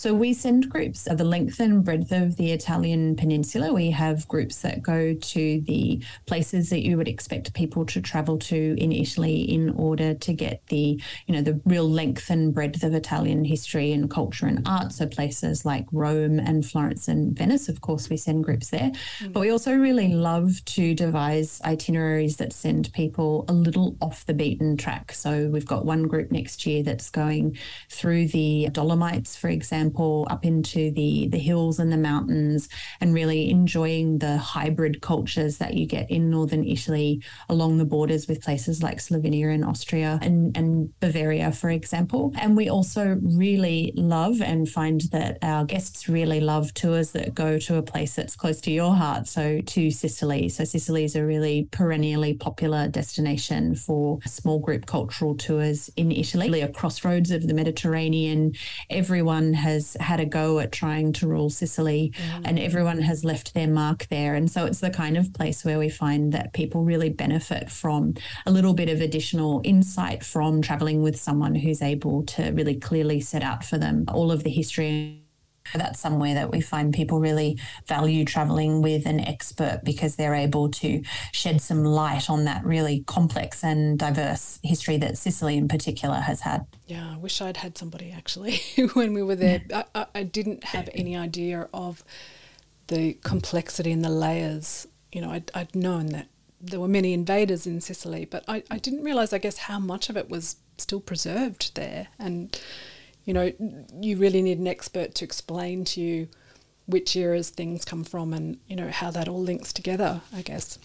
So 0.02 0.16
we 0.16 0.34
send 0.34 0.68
groups 0.68 1.06
of 1.06 1.20
the 1.20 1.24
length 1.24 1.60
and 1.60 1.86
breadth 1.86 2.12
of 2.12 2.36
the 2.36 2.54
Italian 2.54 3.16
peninsula. 3.16 3.72
We 3.72 3.92
have 3.92 4.28
groups 4.28 4.64
that 4.64 4.82
go 4.82 5.14
to 5.14 5.62
the 5.62 6.04
places 6.26 6.72
that 6.72 6.82
you 6.82 6.98
would 6.98 7.08
expect 7.08 7.54
people 7.54 7.86
to 7.86 8.02
travel 8.02 8.40
to 8.40 8.76
in 8.80 8.92
Italy 8.92 9.42
in 9.42 9.70
order 9.70 10.16
to 10.16 10.34
get 10.34 10.66
the, 10.70 11.00
you 11.28 11.36
know, 11.36 11.44
the 11.44 11.62
real 11.66 11.88
length 11.88 12.32
and 12.32 12.52
breadth 12.52 12.82
of 12.82 12.96
Italian 12.96 13.46
history 13.46 13.92
and 13.92 14.10
culture 14.10 14.48
and 14.48 14.68
art. 14.68 14.92
So 14.92 15.06
places 15.06 15.66
like 15.66 15.86
Rome 15.92 16.40
and 16.40 16.66
Florence 16.66 17.08
and 17.08 17.38
Venice, 17.38 17.70
of 17.70 17.82
course, 17.82 18.10
we 18.10 18.18
send 18.18 18.44
groups 18.44 18.72
there. 18.72 18.90
Mm-hmm. 19.20 19.34
But 19.34 19.42
we 19.42 19.52
also 19.52 19.76
really 19.76 20.16
love 20.16 20.66
to 20.66 20.96
devise 20.96 21.62
itineraries 21.64 22.38
that 22.38 22.54
send 22.54 22.92
people 22.94 23.46
a 23.48 23.54
little 23.54 23.98
off 24.02 24.26
the 24.26 24.34
beaten 24.34 24.78
track. 24.78 25.12
So 25.12 25.48
we've 25.50 25.64
got 25.64 25.86
one 25.86 26.08
group 26.08 26.32
next 26.32 26.66
year 26.66 26.82
that's 26.82 27.12
going 27.12 27.60
through 27.92 28.30
the 28.30 28.68
Dolomites, 28.72 29.36
for 29.36 29.50
example, 29.50 29.91
up 30.00 30.46
into 30.46 30.92
the, 30.92 31.28
the 31.28 31.38
hills 31.38 31.80
and 31.80 31.92
the 31.92 31.98
mountains 31.98 32.70
and 33.00 33.14
really 33.14 33.50
enjoying 33.50 34.20
the 34.20 34.38
hybrid 34.38 35.02
cultures 35.02 35.58
that 35.58 35.74
you 35.74 35.86
get 35.86 36.10
in 36.10 36.30
northern 36.30 36.66
Italy 36.66 37.22
along 37.50 37.78
the 37.78 37.86
borders 37.86 38.28
with 38.28 38.42
places 38.42 38.84
like 38.84 38.98
Slovenia 38.98 39.54
and 39.54 39.66
Austria 39.66 40.20
and, 40.22 40.56
and 40.58 40.98
Bavaria, 41.00 41.52
for 41.52 41.70
example. 41.70 42.34
And 42.40 42.56
we 42.56 42.70
also 42.70 43.18
really 43.22 43.94
love 43.96 44.42
and 44.42 44.68
find 44.68 45.02
that 45.12 45.38
our 45.42 45.66
guests 45.66 46.08
really 46.08 46.40
love 46.40 46.74
tours 46.74 47.12
that 47.12 47.34
go 47.34 47.58
to 47.60 47.78
a 47.78 47.82
place 47.82 48.16
that's 48.16 48.36
close 48.36 48.62
to 48.62 48.72
your 48.72 48.96
heart. 48.96 49.28
So 49.28 49.62
to 49.62 49.92
Sicily. 49.92 50.50
So 50.50 50.64
Sicily 50.64 51.04
is 51.04 51.16
a 51.16 51.26
really 51.26 51.68
perennially 51.72 52.34
popular 52.34 52.88
destination 52.88 53.76
for 53.76 54.20
small 54.26 54.60
group 54.60 54.86
cultural 54.86 55.36
tours 55.36 55.90
in 55.96 56.12
Italy, 56.12 56.62
a 56.62 56.68
crossroads 56.68 57.32
of 57.32 57.48
the 57.48 57.54
Mediterranean. 57.54 58.54
Everyone 58.90 59.22
everyone 59.22 59.54
has 59.82 59.98
had 60.00 60.20
a 60.20 60.26
go 60.26 60.60
at 60.60 60.72
trying 60.72 61.12
to 61.14 61.28
rule 61.28 61.50
Sicily 61.50 62.14
mm. 62.16 62.42
and 62.46 62.60
everyone 62.60 63.02
has 63.02 63.24
left 63.24 63.54
their 63.54 63.68
mark 63.68 64.08
there. 64.10 64.36
And 64.36 64.50
so 64.50 64.66
it's 64.66 64.80
the 64.80 64.90
kind 64.90 65.18
of 65.18 65.34
place 65.34 65.66
where 65.66 65.80
we 65.80 65.90
find 65.90 66.32
that 66.34 66.54
people 66.54 66.84
really 66.84 67.10
benefit 67.10 67.70
from 67.70 68.14
a 68.46 68.52
little 68.52 68.74
bit 68.74 68.90
of 68.90 69.02
additional 69.02 69.62
insight 69.64 70.24
from 70.24 70.62
traveling 70.62 71.02
with 71.02 71.20
someone 71.20 71.56
who's 71.56 71.82
able 71.82 72.24
to 72.24 72.52
really 72.52 72.76
clearly 72.76 73.20
set 73.20 73.44
out 73.44 73.64
for 73.64 73.78
them 73.78 74.06
all 74.10 74.32
of 74.32 74.44
the 74.44 74.50
history 74.50 75.24
that's 75.80 76.00
somewhere 76.00 76.34
that 76.34 76.52
we 76.52 76.62
find 76.62 76.94
people 76.94 77.20
really 77.20 77.58
value 77.88 78.26
traveling 78.26 78.82
with 78.82 79.06
an 79.06 79.20
expert 79.20 79.82
because 79.84 80.16
they're 80.16 80.36
able 80.36 80.70
to 80.70 81.04
shed 81.32 81.62
some 81.62 81.84
light 81.84 82.30
on 82.30 82.46
that 82.46 82.64
really 82.66 83.04
complex 83.08 83.64
and 83.64 83.98
diverse 84.00 84.60
history 84.64 84.98
that 84.98 85.18
Sicily 85.18 85.58
in 85.58 85.68
particular 85.68 86.18
has 86.18 86.42
had. 86.42 86.66
Yeah, 86.88 87.14
I 87.14 87.18
wish 87.18 87.42
I'd 87.42 87.58
had 87.58 87.78
somebody 87.78 88.12
actually 88.12 88.62
when 88.94 89.14
we 89.14 89.24
were 89.24 89.36
there. 89.36 89.64
I, 89.96 90.06
I 90.14 90.24
didn't 90.24 90.66
have 90.66 90.90
any 90.94 91.16
idea 91.16 91.70
of 91.74 92.04
the 92.88 93.14
complexity 93.24 93.92
and 93.92 94.04
the 94.04 94.10
layers. 94.10 94.88
You 95.12 95.22
know, 95.22 95.32
I'd, 95.32 95.52
I'd 95.54 95.76
known 95.76 96.08
that 96.08 96.28
there 96.62 96.80
were 96.80 96.88
many 96.88 97.14
invaders 97.14 97.66
in 97.66 97.82
Sicily, 97.82 98.26
but 98.26 98.44
I, 98.48 98.64
I 98.70 98.78
didn't 98.78 99.04
realize, 99.04 99.34
I 99.34 99.40
guess, 99.40 99.58
how 99.58 99.80
much 99.80 100.10
of 100.10 100.18
it 100.18 100.30
was 100.30 100.58
still 100.78 101.00
preserved 101.00 101.76
there. 101.76 102.08
And 102.20 102.60
you 103.26 103.34
know, 103.34 103.52
you 104.00 104.18
really 104.18 104.42
need 104.42 104.60
an 104.60 104.68
expert 104.68 105.16
to 105.16 105.26
explain 105.26 105.86
to 105.86 106.02
you 106.02 106.28
which 106.86 107.16
eras 107.16 107.50
things 107.50 107.86
come 107.86 108.04
from 108.04 108.34
and, 108.34 108.58
you 108.68 108.76
know, 108.76 108.90
how 108.90 109.12
that 109.12 109.28
all 109.28 109.42
links 109.42 109.72
together, 109.72 110.22
I 110.34 110.42
guess. 110.42 110.78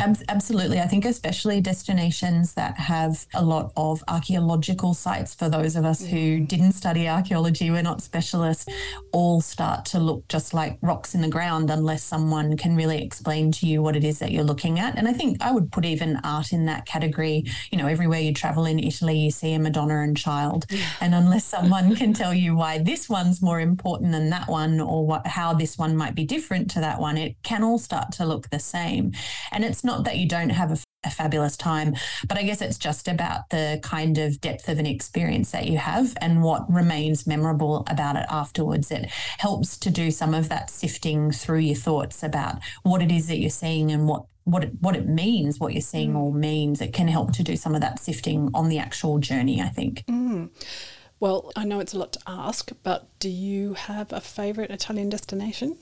Absolutely. 0.00 0.80
I 0.80 0.86
think, 0.86 1.04
especially 1.04 1.60
destinations 1.60 2.54
that 2.54 2.76
have 2.76 3.26
a 3.34 3.44
lot 3.44 3.72
of 3.76 4.02
archaeological 4.08 4.94
sites, 4.94 5.34
for 5.34 5.48
those 5.48 5.76
of 5.76 5.84
us 5.84 6.04
who 6.04 6.16
mm. 6.16 6.48
didn't 6.48 6.72
study 6.72 7.08
archaeology, 7.08 7.70
we're 7.70 7.82
not 7.82 8.02
specialists, 8.02 8.66
all 9.12 9.40
start 9.40 9.84
to 9.86 10.00
look 10.00 10.26
just 10.28 10.54
like 10.54 10.78
rocks 10.82 11.14
in 11.14 11.20
the 11.20 11.28
ground 11.28 11.70
unless 11.70 12.02
someone 12.02 12.56
can 12.56 12.74
really 12.74 13.02
explain 13.02 13.52
to 13.52 13.66
you 13.66 13.80
what 13.80 13.94
it 13.94 14.02
is 14.02 14.18
that 14.18 14.32
you're 14.32 14.42
looking 14.42 14.80
at. 14.80 14.98
And 14.98 15.06
I 15.06 15.12
think 15.12 15.40
I 15.40 15.52
would 15.52 15.70
put 15.70 15.84
even 15.84 16.18
art 16.24 16.52
in 16.52 16.64
that 16.66 16.84
category. 16.84 17.44
You 17.70 17.78
know, 17.78 17.86
everywhere 17.86 18.20
you 18.20 18.34
travel 18.34 18.64
in 18.64 18.78
Italy, 18.80 19.16
you 19.18 19.30
see 19.30 19.52
a 19.52 19.58
Madonna 19.58 20.00
and 20.00 20.16
child. 20.16 20.66
And 21.00 21.14
unless 21.14 21.44
someone 21.44 21.94
can 21.94 22.12
tell 22.12 22.34
you 22.34 22.56
why 22.56 22.78
this 22.78 23.08
one's 23.08 23.40
more 23.40 23.60
important 23.60 24.12
than 24.12 24.30
that 24.30 24.48
one 24.48 24.80
or 24.80 25.06
what, 25.06 25.26
how 25.26 25.54
this 25.54 25.78
one 25.78 25.96
might 25.96 26.14
be 26.14 26.24
different 26.24 26.70
to 26.72 26.80
that 26.80 26.98
one, 26.98 27.16
it 27.16 27.36
can 27.42 27.62
all 27.62 27.78
start 27.78 28.10
to 28.12 28.26
look 28.26 28.50
the 28.50 28.58
same. 28.58 29.12
And 29.52 29.64
it's 29.64 29.81
not 29.84 29.92
not 29.92 30.04
that 30.04 30.18
you 30.18 30.26
don't 30.26 30.50
have 30.50 30.72
a, 30.72 30.78
a 31.04 31.10
fabulous 31.10 31.56
time, 31.56 31.94
but 32.26 32.38
I 32.38 32.42
guess 32.42 32.62
it's 32.62 32.78
just 32.78 33.08
about 33.08 33.50
the 33.50 33.78
kind 33.82 34.18
of 34.18 34.40
depth 34.40 34.68
of 34.68 34.78
an 34.78 34.86
experience 34.86 35.50
that 35.50 35.66
you 35.66 35.78
have 35.78 36.16
and 36.20 36.42
what 36.42 36.70
remains 36.72 37.26
memorable 37.26 37.84
about 37.88 38.16
it 38.16 38.26
afterwards. 38.30 38.90
It 38.90 39.10
helps 39.38 39.76
to 39.78 39.90
do 39.90 40.10
some 40.10 40.34
of 40.34 40.48
that 40.48 40.70
sifting 40.70 41.30
through 41.30 41.58
your 41.58 41.76
thoughts 41.76 42.22
about 42.22 42.56
what 42.82 43.02
it 43.02 43.12
is 43.12 43.28
that 43.28 43.38
you're 43.38 43.50
seeing 43.50 43.92
and 43.92 44.08
what 44.08 44.24
what 44.44 44.64
it, 44.64 44.72
what 44.80 44.96
it 44.96 45.06
means, 45.06 45.60
what 45.60 45.72
you're 45.72 45.80
seeing 45.80 46.14
mm. 46.14 46.16
all 46.16 46.32
means. 46.32 46.80
It 46.80 46.92
can 46.92 47.06
help 47.06 47.32
to 47.34 47.44
do 47.44 47.54
some 47.54 47.76
of 47.76 47.80
that 47.82 48.00
sifting 48.00 48.50
on 48.54 48.68
the 48.68 48.78
actual 48.78 49.18
journey, 49.18 49.60
I 49.60 49.68
think. 49.68 50.04
Mm. 50.06 50.50
Well, 51.20 51.52
I 51.54 51.64
know 51.64 51.78
it's 51.78 51.94
a 51.94 51.98
lot 51.98 52.14
to 52.14 52.20
ask, 52.26 52.72
but 52.82 53.06
do 53.20 53.28
you 53.28 53.74
have 53.74 54.12
a 54.12 54.20
favourite 54.20 54.70
Italian 54.70 55.10
destination? 55.10 55.78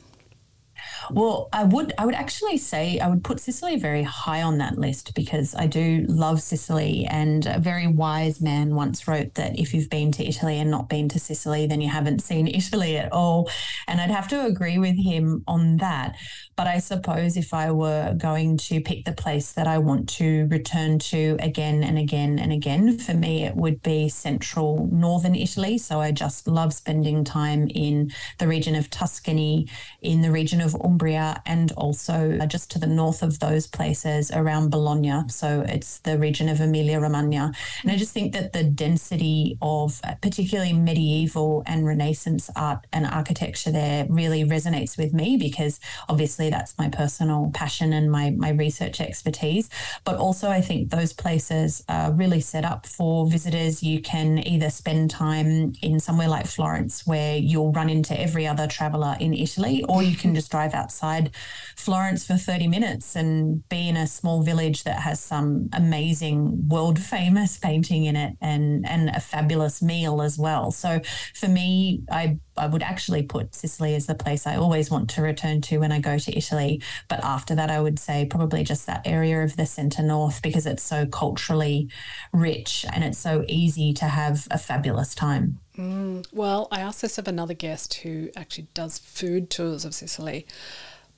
Well, 1.11 1.49
I 1.53 1.65
would 1.65 1.93
I 1.99 2.07
would 2.07 2.15
actually 2.15 2.59
say 2.59 2.99
I 2.99 3.09
would 3.09 3.25
put 3.25 3.41
Sicily 3.41 3.77
very 3.77 4.03
high 4.03 4.43
on 4.43 4.59
that 4.59 4.79
list 4.79 5.15
because 5.15 5.55
I 5.55 5.67
do 5.67 6.05
love 6.09 6.41
Sicily 6.41 7.07
and 7.07 7.47
a 7.47 7.59
very 7.59 7.87
wise 7.87 8.41
man 8.41 8.75
once 8.75 9.09
wrote 9.09 9.35
that 9.35 9.59
if 9.59 9.75
you've 9.75 9.91
been 9.91 10.13
to 10.13 10.27
Italy 10.27 10.59
and 10.59 10.71
not 10.71 10.89
been 10.89 11.09
to 11.11 11.19
Sicily 11.19 11.67
then 11.67 11.81
you 11.81 11.89
haven't 11.89 12.23
seen 12.23 12.47
Italy 12.61 12.97
at 12.97 13.13
all 13.13 13.51
and 13.87 14.01
I'd 14.01 14.11
have 14.11 14.29
to 14.29 14.45
agree 14.45 14.79
with 14.79 14.97
him 14.97 15.45
on 15.47 15.79
that. 15.79 16.17
But 16.57 16.67
I 16.67 16.79
suppose 16.79 17.37
if 17.37 17.55
I 17.55 17.71
were 17.71 18.15
going 18.19 18.57
to 18.59 18.81
pick 18.81 19.05
the 19.05 19.13
place 19.13 19.53
that 19.53 19.67
I 19.67 19.79
want 19.79 20.09
to 20.11 20.47
return 20.51 20.99
to 20.99 21.37
again 21.41 21.83
and 21.83 21.99
again 21.99 22.39
and 22.39 22.53
again, 22.53 22.99
for 22.99 23.15
me, 23.15 23.45
it 23.45 23.57
would 23.57 23.83
be 23.83 24.09
central 24.09 24.89
northern 24.93 25.35
Italy. 25.35 25.79
So 25.79 26.01
I 26.01 26.13
just 26.13 26.47
love 26.47 26.75
spending 26.75 27.25
time 27.25 27.69
in 27.69 28.13
the 28.39 28.47
region 28.47 28.75
of 28.75 28.91
Tuscany, 28.91 29.69
in 30.03 30.21
the 30.21 30.31
region 30.31 30.61
of 30.61 30.70
Umbria, 30.75 31.43
and 31.47 31.73
also 31.73 32.39
uh, 32.41 32.47
just 32.47 32.71
to 32.73 32.79
the 32.79 32.87
north 32.87 33.23
of 33.23 33.39
those 33.41 33.67
places 33.67 34.31
around 34.31 34.71
Bologna. 34.71 35.29
So 35.29 35.65
it's 35.69 35.99
the 36.01 36.19
region 36.19 36.49
of 36.49 36.61
Emilia 36.61 37.01
Romagna. 37.01 37.53
And 37.83 37.91
I 37.91 37.97
just 37.97 38.13
think 38.13 38.33
that 38.33 38.53
the 38.53 38.65
density 38.65 39.59
of 39.63 40.01
uh, 40.05 40.15
particularly 40.21 40.73
medieval 40.73 41.63
and 41.67 41.87
Renaissance 41.87 42.51
art 42.57 42.87
and 42.93 43.07
architecture 43.07 43.71
there 43.71 44.07
really 44.09 44.45
resonates 44.45 44.99
with 44.99 45.13
me 45.13 45.37
because 45.37 45.81
obviously 46.09 46.51
that's 46.51 46.77
my 46.79 46.89
personal 46.89 47.51
passion 47.55 47.93
and 47.93 48.11
my, 48.11 48.31
my 48.31 48.51
research 48.51 49.01
expertise. 49.01 49.71
But 50.05 50.17
also, 50.17 50.51
I 50.51 50.61
think 50.61 50.91
those 50.91 51.13
places 51.13 51.83
are 51.89 52.13
really 52.13 52.41
set 52.41 52.65
up 52.65 52.87
for 52.87 53.27
visitors. 53.27 53.83
You 53.83 54.01
can 54.01 54.47
either 54.47 54.71
spend 54.71 55.11
time 55.11 55.73
in 55.83 56.01
somewhere 56.01 56.29
like 56.29 56.47
Florence, 56.47 57.07
where 57.07 57.37
you'll 57.37 57.73
run 57.73 57.89
into 57.89 58.19
every 58.19 58.47
other 58.47 58.67
traveler 58.67 59.17
in 59.21 59.33
Italy, 59.35 59.85
or 59.89 60.03
you 60.03 60.17
can 60.17 60.35
just 60.35 60.51
drive 60.51 60.60
outside 60.69 61.31
Florence 61.77 62.27
for 62.27 62.37
30 62.37 62.69
minutes 62.69 63.17
and 63.17 63.67
be 63.69 63.89
in 63.89 63.97
a 63.97 64.07
small 64.07 64.43
village 64.43 64.85
that 64.85 65.01
has 65.01 65.21
some 65.21 65.69
amazing 65.73 66.69
world 66.69 66.99
famous 66.99 67.59
painting 67.59 68.05
in 68.05 68.17
it 68.17 68.37
and, 68.41 68.87
and 68.87 69.09
a 69.11 69.21
fabulous 69.21 69.81
meal 69.83 70.23
as 70.23 70.39
well. 70.39 70.71
So 70.71 71.01
for 71.35 71.49
me, 71.49 72.03
I 72.11 72.39
I 72.61 72.67
would 72.67 72.83
actually 72.83 73.23
put 73.23 73.55
Sicily 73.55 73.95
as 73.95 74.07
the 74.07 74.15
place 74.15 74.47
I 74.47 74.57
always 74.57 74.91
want 74.91 75.11
to 75.11 75.23
return 75.23 75.61
to 75.63 75.79
when 75.79 75.93
I 75.93 75.99
go 75.99 76.19
to 76.19 76.37
Italy. 76.37 76.83
But 77.09 77.25
after 77.25 77.55
that, 77.55 77.71
I 77.71 77.81
would 77.81 77.99
say 77.99 78.27
probably 78.27 78.63
just 78.63 78.87
that 78.87 79.03
area 79.07 79.43
of 79.43 79.57
the 79.57 79.67
centre 79.67 80.03
north 80.03 80.43
because 80.43 80.67
it's 80.67 80.83
so 80.83 81.07
culturally 81.07 81.89
rich 82.33 82.85
and 82.93 83.03
it's 83.03 83.19
so 83.19 83.45
easy 83.49 83.93
to 83.95 84.05
have 84.05 84.47
a 84.51 84.59
fabulous 84.59 85.15
time. 85.15 85.59
Mm, 85.79 86.27
well, 86.33 86.69
I 86.71 86.81
asked 86.81 87.03
this 87.03 87.17
of 87.17 87.27
another 87.27 87.55
guest 87.55 87.95
who 87.95 88.31
actually 88.37 88.67
does 88.75 88.99
food 88.99 89.49
tours 89.49 89.85
of 89.85 89.95
Sicily. 89.95 90.47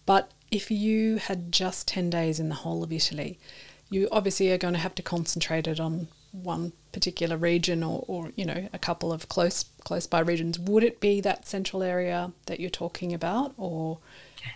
But 0.06 0.30
if 0.50 0.70
you 0.70 1.16
had 1.16 1.50
just 1.50 1.88
10 1.88 2.10
days 2.10 2.38
in 2.38 2.48
the 2.48 2.56
whole 2.56 2.84
of 2.84 2.92
Italy, 2.92 3.38
you 3.90 4.08
obviously 4.12 4.50
are 4.52 4.58
going 4.58 4.74
to 4.74 4.80
have 4.80 4.94
to 4.94 5.02
concentrate 5.02 5.66
it 5.66 5.80
on 5.80 6.08
one 6.32 6.72
particular 6.92 7.36
region 7.36 7.82
or, 7.82 8.04
or 8.08 8.32
you 8.36 8.44
know 8.44 8.68
a 8.72 8.78
couple 8.78 9.12
of 9.12 9.28
close 9.28 9.66
close 9.84 10.06
by 10.06 10.18
regions 10.18 10.58
would 10.58 10.82
it 10.82 11.00
be 11.00 11.20
that 11.20 11.46
central 11.46 11.82
area 11.82 12.32
that 12.46 12.58
you're 12.58 12.70
talking 12.70 13.12
about 13.12 13.52
or 13.56 13.98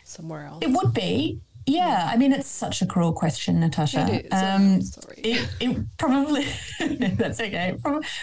somewhere 0.03 0.47
else 0.47 0.65
it 0.65 0.71
would 0.71 0.93
be 0.93 1.41
yeah, 1.69 2.09
I 2.13 2.17
mean 2.17 2.33
it's 2.33 2.49
such 2.49 2.81
a 2.81 2.87
cruel 2.87 3.13
question, 3.13 3.57
Natascha. 3.57 4.09
It 4.09 4.27
is. 4.27 4.33
Um, 4.33 4.83
sorry. 4.83 5.17
It, 5.19 5.49
it 5.59 5.99
probably 5.99 6.47
that's 7.17 7.41
okay. 7.41 7.77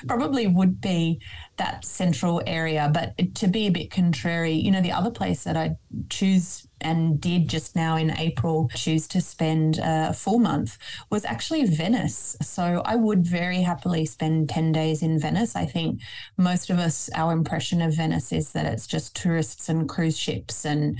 Probably 0.07 0.47
would 0.47 0.79
be 0.79 1.19
that 1.57 1.83
central 1.83 2.41
area, 2.47 2.89
but 2.93 3.35
to 3.35 3.47
be 3.47 3.67
a 3.67 3.69
bit 3.69 3.91
contrary, 3.91 4.53
you 4.53 4.71
know, 4.71 4.81
the 4.81 4.93
other 4.93 5.11
place 5.11 5.43
that 5.43 5.57
I 5.57 5.75
choose 6.09 6.65
and 6.83 7.19
did 7.19 7.47
just 7.47 7.75
now 7.75 7.95
in 7.97 8.11
April 8.17 8.69
choose 8.75 9.07
to 9.09 9.21
spend 9.21 9.79
uh, 9.79 10.07
a 10.09 10.13
full 10.13 10.39
month 10.39 10.77
was 11.09 11.25
actually 11.25 11.65
Venice. 11.65 12.35
So 12.41 12.81
I 12.85 12.95
would 12.95 13.25
very 13.25 13.61
happily 13.61 14.05
spend 14.05 14.49
10 14.49 14.71
days 14.71 15.01
in 15.01 15.19
Venice. 15.19 15.55
I 15.55 15.65
think 15.65 16.01
most 16.37 16.69
of 16.69 16.79
us, 16.79 17.09
our 17.15 17.33
impression 17.33 17.81
of 17.81 17.95
Venice 17.95 18.31
is 18.31 18.51
that 18.53 18.65
it's 18.65 18.87
just 18.87 19.15
tourists 19.15 19.69
and 19.69 19.87
cruise 19.87 20.17
ships 20.17 20.65
and 20.65 20.97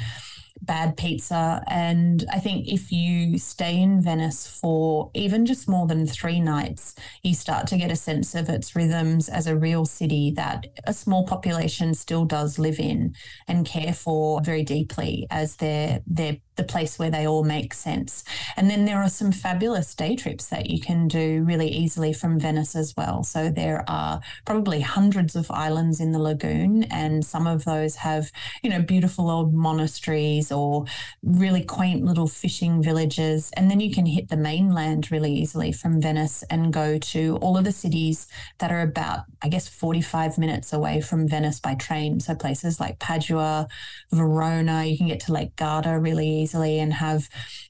bad 0.66 0.98
pizza. 0.98 1.64
And 1.68 2.26
I 2.32 2.40
think 2.40 2.68
if 2.68 2.92
you 2.92 3.38
stay 3.38 3.82
in 3.82 4.02
Venice 4.02 4.48
for 4.48 5.12
even 5.14 5.46
just 5.46 5.68
more 5.68 5.88
than 5.88 6.08
three 6.08 6.40
nights, 6.40 6.96
you 7.22 7.34
start 7.34 7.68
to 7.68 7.78
get 7.78 7.92
a 7.92 7.96
sense 7.96 8.36
of 8.36 8.50
its 8.50 8.76
rhythms 8.76 9.30
as 9.30 9.48
a 9.48 9.56
real 9.56 9.86
city 9.86 10.32
that 10.36 10.68
a 10.86 10.94
small 10.94 11.26
population 11.26 11.94
still 11.94 12.26
does 12.26 12.60
live 12.60 12.80
in 12.80 13.14
and 13.48 13.66
care 13.66 13.94
for 13.94 14.42
very 14.42 14.64
deeply 14.64 15.28
as 15.30 15.58
their 15.58 16.02
their 16.08 16.38
the 16.56 16.64
place 16.64 17.00
where 17.00 17.10
they 17.10 17.28
all 17.28 17.44
make 17.44 17.74
sense. 17.74 18.24
And 18.56 18.70
then 18.70 18.86
there 18.86 19.02
are 19.02 19.10
some 19.10 19.32
fabulous 19.32 19.94
day 19.96 20.16
trips 20.16 20.48
that 20.48 20.70
you 20.70 20.80
can 20.80 21.08
do 21.08 21.44
really 21.44 21.68
easily 21.68 22.14
from 22.14 22.40
Venice 22.40 22.76
as 22.76 22.94
well. 22.96 23.24
So 23.24 23.50
there 23.50 23.84
are 23.88 24.22
probably 24.46 24.82
hundreds 24.82 25.36
of 25.36 25.50
islands 25.52 26.00
in 26.00 26.12
the 26.12 26.20
lagoon, 26.20 26.84
and 26.84 27.26
some 27.26 27.48
of 27.48 27.66
those 27.66 27.98
have, 27.98 28.32
you 28.62 28.70
know, 28.70 28.82
beautiful 28.82 29.30
old 29.30 29.54
monasteries 29.54 30.52
or 30.52 30.86
really 31.24 31.64
quaint 31.64 32.04
little 32.04 32.28
fishing 32.28 32.84
villages. 32.84 33.52
And 33.56 33.70
then 33.70 33.80
you 33.80 33.94
can 33.94 34.06
hit 34.06 34.30
the 34.30 34.38
mainland 34.38 35.12
really 35.12 35.34
easily 35.34 35.72
from 35.72 36.02
Venice 36.02 36.44
and 36.50 36.74
go 36.74 36.98
to 36.98 37.38
all 37.38 37.58
of 37.58 37.64
the 37.64 37.72
cities 37.72 38.28
that 38.60 38.72
are 38.72 38.82
about, 38.82 39.22
I 39.42 39.50
guess, 39.50 39.68
45 39.68 40.38
minutes 40.38 40.74
away 40.74 41.02
from 41.02 41.28
Venice 41.28 41.60
by 41.60 41.76
train. 41.76 42.20
So 42.20 42.36
places 42.36 42.80
like 42.80 43.00
Padua, 43.00 43.68
Verona, 44.12 44.84
you 44.86 44.98
can 44.98 45.08
get 45.08 45.20
to 45.22 45.34
Lake 45.34 45.56
Garda 45.56 46.00
really 46.00 46.43
easily 46.44 46.80
and 46.80 46.94
have 46.94 47.30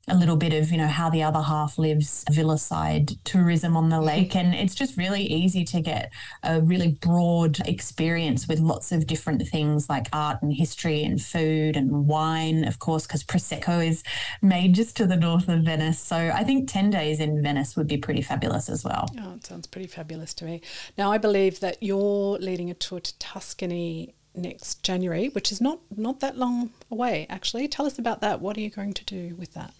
a 0.09 0.15
little 0.15 0.35
bit 0.35 0.53
of, 0.53 0.69
you 0.71 0.77
know, 0.77 0.87
how 0.87 1.09
the 1.09 1.23
other 1.23 1.41
half 1.41 1.77
lives, 1.77 2.25
villa 2.29 2.57
side 2.57 3.11
tourism 3.23 3.77
on 3.77 3.89
the 3.89 3.95
mm-hmm. 3.95 4.05
lake. 4.05 4.35
And 4.35 4.53
it's 4.53 4.75
just 4.75 4.97
really 4.97 5.23
easy 5.23 5.63
to 5.65 5.79
get 5.79 6.11
a 6.43 6.61
really 6.61 6.89
broad 6.89 7.59
experience 7.65 8.47
with 8.47 8.59
lots 8.59 8.91
of 8.91 9.07
different 9.07 9.47
things 9.47 9.89
like 9.89 10.07
art 10.11 10.41
and 10.41 10.53
history 10.53 11.03
and 11.03 11.21
food 11.21 11.77
and 11.77 12.07
wine, 12.07 12.65
of 12.65 12.79
course, 12.79 13.07
because 13.07 13.23
Prosecco 13.23 13.85
is 13.85 14.03
made 14.41 14.75
just 14.75 14.97
to 14.97 15.07
the 15.07 15.15
north 15.15 15.47
of 15.47 15.63
Venice. 15.63 15.99
So 15.99 16.17
I 16.17 16.43
think 16.43 16.69
10 16.69 16.89
days 16.89 17.19
in 17.19 17.41
Venice 17.41 17.77
would 17.77 17.87
be 17.87 17.97
pretty 17.97 18.21
fabulous 18.21 18.67
as 18.67 18.83
well. 18.83 19.09
Oh, 19.21 19.35
it 19.35 19.45
sounds 19.45 19.67
pretty 19.67 19.87
fabulous 19.87 20.33
to 20.35 20.45
me. 20.45 20.61
Now, 20.97 21.11
I 21.11 21.17
believe 21.17 21.61
that 21.61 21.81
you're 21.81 22.37
leading 22.39 22.69
a 22.69 22.73
tour 22.73 22.99
to 22.99 23.17
Tuscany 23.19 24.15
next 24.35 24.83
January, 24.83 25.29
which 25.29 25.51
is 25.51 25.61
not 25.61 25.79
not 25.95 26.19
that 26.19 26.37
long 26.37 26.71
away 26.89 27.27
actually. 27.29 27.67
Tell 27.67 27.85
us 27.85 27.99
about 27.99 28.21
that. 28.21 28.41
What 28.41 28.57
are 28.57 28.61
you 28.61 28.69
going 28.69 28.93
to 28.93 29.05
do 29.05 29.35
with 29.35 29.53
that? 29.53 29.73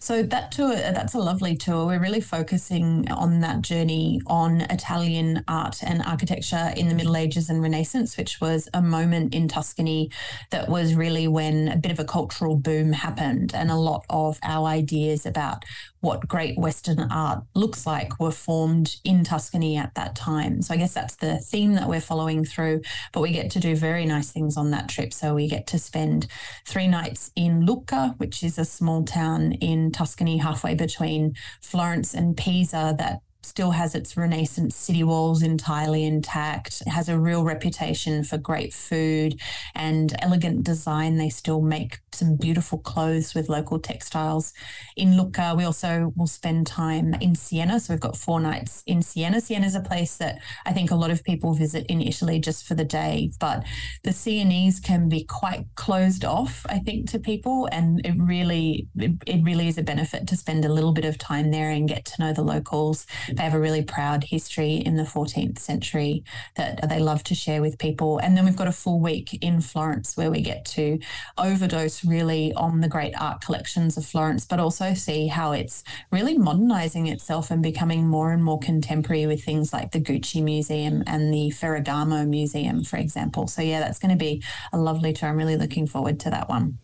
So 0.00 0.22
that 0.22 0.52
tour, 0.52 0.74
that's 0.76 1.14
a 1.14 1.18
lovely 1.18 1.56
tour. 1.56 1.86
We're 1.86 2.00
really 2.00 2.20
focusing 2.20 3.10
on 3.10 3.40
that 3.40 3.62
journey 3.62 4.20
on 4.26 4.62
Italian 4.62 5.44
art 5.48 5.82
and 5.82 6.02
architecture 6.02 6.74
in 6.76 6.88
the 6.88 6.94
Middle 6.94 7.16
Ages 7.16 7.48
and 7.48 7.62
Renaissance, 7.62 8.18
which 8.18 8.38
was 8.40 8.68
a 8.74 8.82
moment 8.82 9.34
in 9.34 9.48
Tuscany 9.48 10.10
that 10.50 10.68
was 10.68 10.94
really 10.94 11.26
when 11.26 11.68
a 11.68 11.76
bit 11.76 11.90
of 11.90 11.98
a 11.98 12.04
cultural 12.04 12.56
boom 12.56 12.92
happened, 12.92 13.54
and 13.54 13.70
a 13.70 13.76
lot 13.76 14.04
of 14.10 14.38
our 14.42 14.66
ideas 14.66 15.24
about 15.24 15.64
what 16.06 16.28
great 16.28 16.56
Western 16.56 17.00
art 17.10 17.42
looks 17.54 17.84
like 17.84 18.20
were 18.20 18.30
formed 18.30 18.94
in 19.02 19.24
Tuscany 19.24 19.76
at 19.76 19.92
that 19.96 20.14
time. 20.14 20.62
So 20.62 20.72
I 20.72 20.76
guess 20.76 20.94
that's 20.94 21.16
the 21.16 21.38
theme 21.38 21.74
that 21.74 21.88
we're 21.88 22.00
following 22.00 22.44
through. 22.44 22.82
But 23.10 23.22
we 23.22 23.32
get 23.32 23.50
to 23.50 23.60
do 23.60 23.74
very 23.74 24.06
nice 24.06 24.30
things 24.30 24.56
on 24.56 24.70
that 24.70 24.88
trip. 24.88 25.12
So 25.12 25.34
we 25.34 25.48
get 25.48 25.66
to 25.66 25.80
spend 25.80 26.28
three 26.64 26.86
nights 26.86 27.32
in 27.34 27.66
Lucca, 27.66 28.14
which 28.18 28.44
is 28.44 28.56
a 28.56 28.64
small 28.64 29.04
town 29.04 29.52
in 29.54 29.90
Tuscany, 29.90 30.36
halfway 30.36 30.76
between 30.76 31.34
Florence 31.60 32.14
and 32.14 32.36
Pisa, 32.36 32.94
that 32.98 33.22
still 33.46 33.70
has 33.70 33.94
its 33.94 34.16
Renaissance 34.16 34.76
city 34.76 35.04
walls 35.04 35.42
entirely 35.42 36.04
intact. 36.04 36.82
It 36.82 36.90
has 36.90 37.08
a 37.08 37.18
real 37.18 37.44
reputation 37.44 38.24
for 38.24 38.36
great 38.36 38.74
food 38.74 39.40
and 39.74 40.14
elegant 40.20 40.64
design. 40.64 41.16
They 41.16 41.28
still 41.28 41.62
make 41.62 42.00
some 42.12 42.36
beautiful 42.36 42.78
clothes 42.78 43.34
with 43.34 43.48
local 43.48 43.78
textiles. 43.78 44.52
In 44.96 45.16
Lucca, 45.16 45.54
we 45.56 45.64
also 45.64 46.12
will 46.16 46.26
spend 46.26 46.66
time 46.66 47.14
in 47.20 47.34
Siena. 47.34 47.78
So 47.78 47.92
we've 47.92 48.00
got 48.00 48.16
four 48.16 48.40
nights 48.40 48.82
in 48.86 49.02
Siena. 49.02 49.40
Siena 49.40 49.66
is 49.66 49.74
a 49.74 49.80
place 49.80 50.16
that 50.16 50.40
I 50.64 50.72
think 50.72 50.90
a 50.90 50.96
lot 50.96 51.10
of 51.10 51.22
people 51.22 51.54
visit 51.54 51.86
in 51.86 52.00
Italy 52.00 52.40
just 52.40 52.66
for 52.66 52.74
the 52.74 52.84
day, 52.84 53.30
but 53.38 53.64
the 54.02 54.12
Sienese 54.12 54.80
can 54.80 55.08
be 55.08 55.24
quite 55.24 55.66
closed 55.74 56.24
off, 56.24 56.66
I 56.68 56.78
think, 56.78 57.10
to 57.10 57.18
people. 57.18 57.68
And 57.70 58.04
it 58.04 58.14
really, 58.18 58.88
it, 58.96 59.12
it 59.26 59.44
really 59.44 59.68
is 59.68 59.78
a 59.78 59.82
benefit 59.82 60.26
to 60.28 60.36
spend 60.36 60.64
a 60.64 60.72
little 60.72 60.92
bit 60.92 61.04
of 61.04 61.18
time 61.18 61.50
there 61.50 61.70
and 61.70 61.88
get 61.88 62.04
to 62.06 62.20
know 62.20 62.32
the 62.32 62.42
locals. 62.42 63.06
They 63.36 63.42
have 63.42 63.54
a 63.54 63.60
really 63.60 63.82
proud 63.82 64.24
history 64.24 64.74
in 64.74 64.96
the 64.96 65.02
14th 65.02 65.58
century 65.58 66.24
that 66.56 66.88
they 66.88 66.98
love 66.98 67.22
to 67.24 67.34
share 67.34 67.60
with 67.60 67.78
people. 67.78 68.18
And 68.18 68.36
then 68.36 68.44
we've 68.44 68.56
got 68.56 68.68
a 68.68 68.72
full 68.72 69.00
week 69.00 69.38
in 69.40 69.60
Florence 69.60 70.16
where 70.16 70.30
we 70.30 70.40
get 70.40 70.64
to 70.66 70.98
overdose 71.38 72.04
really 72.04 72.52
on 72.54 72.80
the 72.80 72.88
great 72.88 73.14
art 73.20 73.40
collections 73.40 73.96
of 73.96 74.06
Florence, 74.06 74.44
but 74.44 74.60
also 74.60 74.94
see 74.94 75.26
how 75.28 75.52
it's 75.52 75.84
really 76.10 76.36
modernizing 76.36 77.06
itself 77.06 77.50
and 77.50 77.62
becoming 77.62 78.06
more 78.06 78.32
and 78.32 78.42
more 78.42 78.58
contemporary 78.58 79.26
with 79.26 79.44
things 79.44 79.72
like 79.72 79.92
the 79.92 80.00
Gucci 80.00 80.42
Museum 80.42 81.02
and 81.06 81.32
the 81.32 81.50
Ferragamo 81.50 82.26
Museum, 82.26 82.82
for 82.82 82.96
example. 82.96 83.46
So, 83.46 83.62
yeah, 83.62 83.80
that's 83.80 83.98
going 83.98 84.10
to 84.10 84.16
be 84.16 84.42
a 84.72 84.78
lovely 84.78 85.12
tour. 85.12 85.28
I'm 85.28 85.36
really 85.36 85.56
looking 85.56 85.86
forward 85.86 86.20
to 86.20 86.30
that 86.30 86.48
one. 86.48 86.78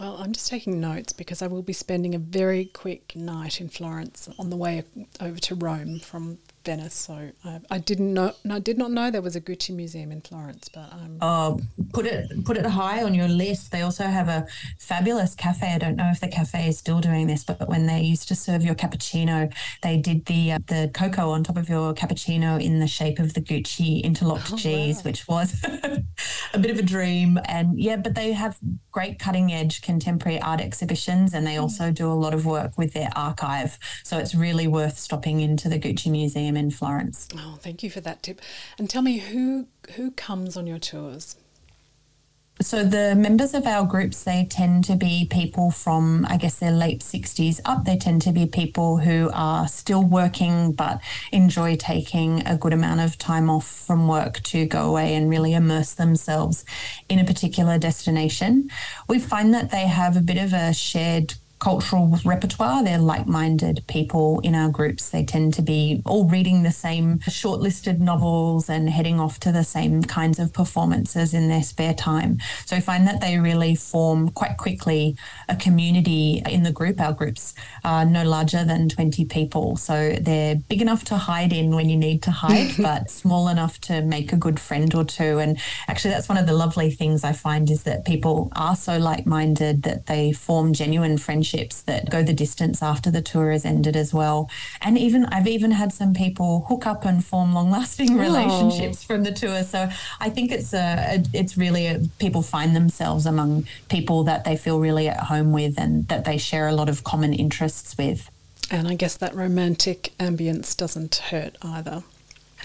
Well, 0.00 0.16
I'm 0.18 0.32
just 0.32 0.48
taking 0.48 0.80
notes 0.80 1.12
because 1.12 1.42
I 1.42 1.46
will 1.46 1.60
be 1.60 1.74
spending 1.74 2.14
a 2.14 2.18
very 2.18 2.64
quick 2.64 3.14
night 3.14 3.60
in 3.60 3.68
Florence 3.68 4.30
on 4.38 4.48
the 4.48 4.56
way 4.56 4.82
over 5.20 5.38
to 5.38 5.54
Rome 5.54 5.98
from 6.00 6.38
Venice. 6.64 6.94
So 6.94 7.30
I, 7.44 7.60
I 7.70 7.78
didn't 7.78 8.12
know, 8.12 8.32
I 8.48 8.58
did 8.58 8.78
not 8.78 8.90
know 8.90 9.10
there 9.10 9.22
was 9.22 9.36
a 9.36 9.40
Gucci 9.40 9.74
museum 9.74 10.12
in 10.12 10.20
Florence. 10.20 10.68
But 10.68 10.92
um, 10.92 11.18
oh, 11.20 11.60
put 11.92 12.06
it 12.06 12.44
put 12.44 12.56
it 12.56 12.66
high 12.66 13.02
on 13.02 13.14
your 13.14 13.28
list. 13.28 13.72
They 13.72 13.82
also 13.82 14.04
have 14.04 14.28
a 14.28 14.46
fabulous 14.78 15.34
cafe. 15.34 15.72
I 15.74 15.78
don't 15.78 15.96
know 15.96 16.10
if 16.10 16.20
the 16.20 16.28
cafe 16.28 16.68
is 16.68 16.78
still 16.78 17.00
doing 17.00 17.26
this, 17.26 17.44
but 17.44 17.68
when 17.68 17.86
they 17.86 18.00
used 18.00 18.28
to 18.28 18.34
serve 18.34 18.62
your 18.62 18.74
cappuccino, 18.74 19.52
they 19.82 19.96
did 19.96 20.26
the 20.26 20.52
uh, 20.52 20.58
the 20.66 20.90
cocoa 20.92 21.30
on 21.30 21.44
top 21.44 21.56
of 21.56 21.68
your 21.68 21.94
cappuccino 21.94 22.62
in 22.62 22.80
the 22.80 22.86
shape 22.86 23.18
of 23.18 23.34
the 23.34 23.40
Gucci 23.40 24.02
interlocked 24.02 24.52
oh, 24.52 24.56
G's, 24.56 24.98
wow. 24.98 25.02
which 25.02 25.28
was 25.28 25.64
a 26.54 26.58
bit 26.58 26.70
of 26.70 26.78
a 26.78 26.82
dream. 26.82 27.38
And 27.46 27.80
yeah, 27.80 27.96
but 27.96 28.14
they 28.14 28.32
have 28.32 28.58
great 28.90 29.18
cutting 29.18 29.52
edge 29.52 29.82
contemporary 29.82 30.40
art 30.40 30.60
exhibitions, 30.60 31.34
and 31.34 31.46
they 31.46 31.56
hmm. 31.56 31.62
also 31.62 31.90
do 31.90 32.10
a 32.10 32.14
lot 32.14 32.34
of 32.34 32.46
work 32.46 32.76
with 32.76 32.92
their 32.92 33.10
archive. 33.16 33.78
So 34.04 34.18
it's 34.18 34.34
really 34.34 34.66
worth 34.66 34.98
stopping 34.98 35.40
into 35.40 35.68
the 35.68 35.78
Gucci 35.78 36.10
Museum 36.10 36.49
Museum 36.50 36.64
in 36.64 36.70
Florence. 36.70 37.28
Oh, 37.36 37.58
thank 37.60 37.82
you 37.82 37.90
for 37.90 38.00
that 38.00 38.22
tip. 38.22 38.40
And 38.78 38.88
tell 38.88 39.02
me 39.02 39.18
who 39.18 39.66
who 39.96 40.10
comes 40.12 40.56
on 40.56 40.66
your 40.66 40.78
tours? 40.78 41.36
So 42.62 42.84
the 42.84 43.14
members 43.14 43.54
of 43.54 43.66
our 43.66 43.86
groups, 43.86 44.24
they 44.24 44.46
tend 44.50 44.84
to 44.84 44.94
be 44.94 45.26
people 45.30 45.70
from, 45.70 46.26
I 46.28 46.36
guess, 46.36 46.58
their 46.58 46.72
late 46.72 47.00
60s 47.00 47.58
up. 47.64 47.86
They 47.86 47.96
tend 47.96 48.20
to 48.22 48.32
be 48.32 48.44
people 48.44 48.98
who 48.98 49.30
are 49.32 49.66
still 49.66 50.04
working 50.04 50.72
but 50.72 51.00
enjoy 51.32 51.76
taking 51.76 52.46
a 52.46 52.58
good 52.58 52.74
amount 52.74 53.00
of 53.00 53.16
time 53.16 53.48
off 53.48 53.66
from 53.66 54.08
work 54.08 54.42
to 54.42 54.66
go 54.66 54.90
away 54.90 55.14
and 55.14 55.30
really 55.30 55.54
immerse 55.54 55.94
themselves 55.94 56.66
in 57.08 57.18
a 57.18 57.24
particular 57.24 57.78
destination. 57.78 58.70
We 59.08 59.20
find 59.20 59.54
that 59.54 59.70
they 59.70 59.86
have 59.86 60.18
a 60.18 60.20
bit 60.20 60.36
of 60.36 60.52
a 60.52 60.74
shared 60.74 61.36
cultural 61.60 62.18
repertoire. 62.24 62.82
They're 62.82 62.98
like 62.98 63.26
minded 63.26 63.84
people 63.86 64.40
in 64.40 64.54
our 64.54 64.70
groups. 64.70 65.10
They 65.10 65.24
tend 65.24 65.54
to 65.54 65.62
be 65.62 66.02
all 66.06 66.26
reading 66.26 66.62
the 66.62 66.72
same 66.72 67.18
shortlisted 67.20 68.00
novels 68.00 68.70
and 68.70 68.88
heading 68.88 69.20
off 69.20 69.38
to 69.40 69.52
the 69.52 69.62
same 69.62 70.02
kinds 70.02 70.38
of 70.38 70.52
performances 70.54 71.34
in 71.34 71.48
their 71.48 71.62
spare 71.62 71.94
time. 71.94 72.38
So 72.64 72.76
I 72.76 72.80
find 72.80 73.06
that 73.06 73.20
they 73.20 73.38
really 73.38 73.74
form 73.74 74.30
quite 74.30 74.56
quickly 74.56 75.16
a 75.48 75.56
community 75.56 76.42
in 76.48 76.62
the 76.62 76.72
group. 76.72 76.98
Our 76.98 77.12
groups 77.12 77.54
are 77.84 78.06
no 78.06 78.24
larger 78.24 78.64
than 78.64 78.88
20 78.88 79.26
people. 79.26 79.76
So 79.76 80.16
they're 80.18 80.56
big 80.56 80.80
enough 80.80 81.04
to 81.06 81.16
hide 81.16 81.52
in 81.52 81.74
when 81.74 81.90
you 81.90 81.96
need 81.96 82.22
to 82.22 82.30
hide, 82.30 82.72
but 82.78 83.10
small 83.10 83.48
enough 83.48 83.78
to 83.82 84.00
make 84.00 84.32
a 84.32 84.36
good 84.36 84.58
friend 84.58 84.94
or 84.94 85.04
two. 85.04 85.38
And 85.38 85.58
actually, 85.88 86.12
that's 86.12 86.28
one 86.28 86.38
of 86.38 86.46
the 86.46 86.54
lovely 86.54 86.90
things 86.90 87.22
I 87.22 87.32
find 87.32 87.70
is 87.70 87.82
that 87.82 88.06
people 88.06 88.50
are 88.56 88.76
so 88.76 88.96
like 88.96 89.26
minded 89.26 89.82
that 89.82 90.06
they 90.06 90.32
form 90.32 90.72
genuine 90.72 91.18
friendships 91.18 91.49
friendships 91.50 91.82
that 91.82 92.10
go 92.10 92.22
the 92.22 92.32
distance 92.32 92.82
after 92.82 93.10
the 93.10 93.22
tour 93.22 93.50
has 93.50 93.64
ended 93.64 93.96
as 93.96 94.14
well. 94.14 94.48
And 94.80 94.96
even 94.96 95.24
I've 95.26 95.46
even 95.46 95.72
had 95.72 95.92
some 95.92 96.14
people 96.14 96.66
hook 96.68 96.86
up 96.86 97.04
and 97.04 97.24
form 97.24 97.52
long 97.54 97.70
lasting 97.70 98.10
oh. 98.18 98.22
relationships 98.22 99.02
from 99.02 99.24
the 99.24 99.32
tour. 99.32 99.62
So 99.64 99.88
I 100.20 100.30
think 100.30 100.52
it's 100.52 100.72
a, 100.72 101.22
it's 101.32 101.56
really 101.56 101.86
a, 101.86 102.00
people 102.18 102.42
find 102.42 102.76
themselves 102.76 103.26
among 103.26 103.66
people 103.88 104.24
that 104.24 104.44
they 104.44 104.56
feel 104.56 104.78
really 104.80 105.08
at 105.08 105.20
home 105.24 105.52
with 105.52 105.78
and 105.78 106.06
that 106.08 106.24
they 106.24 106.38
share 106.38 106.68
a 106.68 106.72
lot 106.72 106.88
of 106.88 107.04
common 107.04 107.32
interests 107.32 107.96
with. 107.98 108.30
And 108.70 108.86
I 108.86 108.94
guess 108.94 109.16
that 109.16 109.34
romantic 109.34 110.12
ambience 110.20 110.76
doesn't 110.76 111.16
hurt 111.16 111.56
either. 111.62 112.04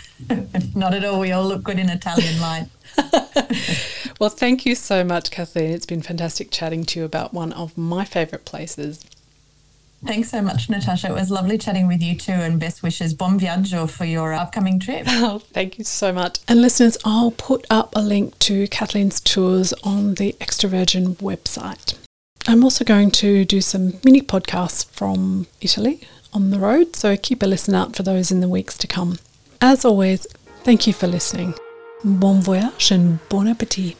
Not 0.76 0.93
at 0.93 1.04
all. 1.04 1.19
We 1.19 1.32
all 1.32 1.43
look 1.43 1.63
good 1.63 1.80
in 1.80 1.89
Italian 1.89 2.39
light. 2.39 2.67
well, 4.19 4.30
thank 4.30 4.65
you 4.65 4.75
so 4.75 5.04
much, 5.04 5.32
Kathleen. 5.32 5.71
It's 5.71 5.86
been 5.86 6.01
fantastic 6.01 6.51
chatting 6.51 6.84
to 6.86 6.99
you 6.99 7.06
about 7.06 7.34
one 7.34 7.54
of 7.54 7.78
my 7.78 8.06
favourite 8.06 8.45
places. 8.45 9.06
Thanks 10.06 10.30
so 10.30 10.41
much, 10.41 10.67
Natascha. 10.67 11.10
It 11.10 11.13
was 11.13 11.32
lovely 11.32 11.58
chatting 11.58 11.88
with 11.88 12.01
you 12.01 12.15
too, 12.15 12.32
and 12.32 12.60
best 12.60 12.84
wishes. 12.84 13.13
Bon 13.15 13.39
viaggio 13.39 13.89
for 13.89 14.06
your 14.06 14.34
upcoming 14.34 14.80
trip. 14.80 15.06
Oh, 15.17 15.39
thank 15.39 15.78
you 15.80 15.84
so 15.84 16.12
much. 16.12 16.39
And 16.47 16.62
listeners, 16.62 16.97
I'll 17.04 17.32
put 17.32 17.65
up 17.69 17.95
a 17.95 18.01
link 18.01 18.38
to 18.39 18.67
Kathleen's 18.67 19.19
tours 19.19 19.73
on 19.84 20.15
the 20.15 20.36
Extra 20.39 20.69
Virgin 20.69 21.15
website. 21.15 21.97
I'm 22.47 22.63
also 22.63 22.86
going 22.86 23.10
to 23.12 23.45
do 23.45 23.62
some 23.62 23.93
mini 24.04 24.21
podcasts 24.21 24.86
from 24.91 25.47
Italy 25.62 26.01
on 26.32 26.51
the 26.51 26.60
road, 26.60 26.95
so 26.95 27.17
keep 27.17 27.41
a 27.41 27.47
listen 27.47 27.73
out 27.73 27.95
for 27.95 28.04
those 28.04 28.30
in 28.32 28.41
the 28.41 28.49
weeks 28.49 28.78
to 28.80 28.88
come. 28.88 29.17
As 29.62 29.84
always, 29.84 30.28
thank 30.63 30.86
you 30.86 30.93
for 30.93 31.08
listening. 31.08 31.56
Bon 32.04 32.41
voyage 32.41 32.91
and 32.91 33.28
bon 33.30 33.47
appetit. 33.47 33.97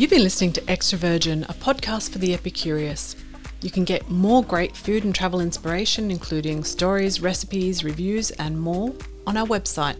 You've 0.00 0.08
been 0.08 0.22
listening 0.22 0.54
to 0.54 0.70
Extra 0.70 0.96
Virgin, 0.96 1.44
a 1.44 1.52
podcast 1.52 2.10
for 2.10 2.16
the 2.16 2.34
epicurious. 2.34 3.16
You 3.60 3.70
can 3.70 3.84
get 3.84 4.08
more 4.08 4.42
great 4.42 4.74
food 4.74 5.04
and 5.04 5.14
travel 5.14 5.42
inspiration, 5.42 6.10
including 6.10 6.64
stories, 6.64 7.20
recipes, 7.20 7.84
reviews, 7.84 8.30
and 8.30 8.58
more, 8.58 8.94
on 9.26 9.36
our 9.36 9.46
website 9.46 9.98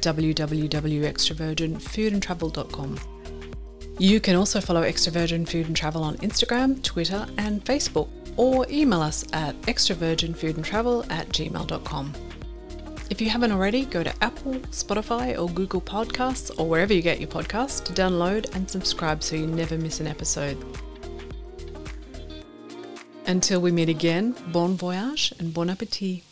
www.extravirginfoodandtravel.com. 0.00 2.98
You 3.98 4.20
can 4.20 4.36
also 4.36 4.62
follow 4.62 4.80
Extra 4.80 5.12
Virgin 5.12 5.44
Food 5.44 5.66
and 5.66 5.76
Travel 5.76 6.02
on 6.02 6.16
Instagram, 6.16 6.82
Twitter, 6.82 7.26
and 7.36 7.62
Facebook, 7.62 8.08
or 8.38 8.66
email 8.70 9.02
us 9.02 9.26
at 9.34 9.54
extravirginfoodandtravel 9.64 11.12
at 11.12 11.28
gmail.com. 11.28 12.14
If 13.12 13.20
you 13.20 13.28
haven't 13.28 13.52
already, 13.52 13.84
go 13.84 14.02
to 14.02 14.24
Apple, 14.24 14.54
Spotify, 14.70 15.38
or 15.38 15.46
Google 15.46 15.82
Podcasts, 15.82 16.50
or 16.58 16.66
wherever 16.66 16.94
you 16.94 17.02
get 17.02 17.20
your 17.20 17.28
podcasts, 17.28 17.84
to 17.84 17.92
download 17.92 18.56
and 18.56 18.70
subscribe 18.70 19.22
so 19.22 19.36
you 19.36 19.46
never 19.46 19.76
miss 19.76 20.00
an 20.00 20.06
episode. 20.06 20.56
Until 23.26 23.60
we 23.60 23.70
meet 23.70 23.90
again, 23.90 24.34
bon 24.50 24.78
voyage 24.78 25.30
and 25.38 25.52
bon 25.52 25.68
appetit. 25.68 26.22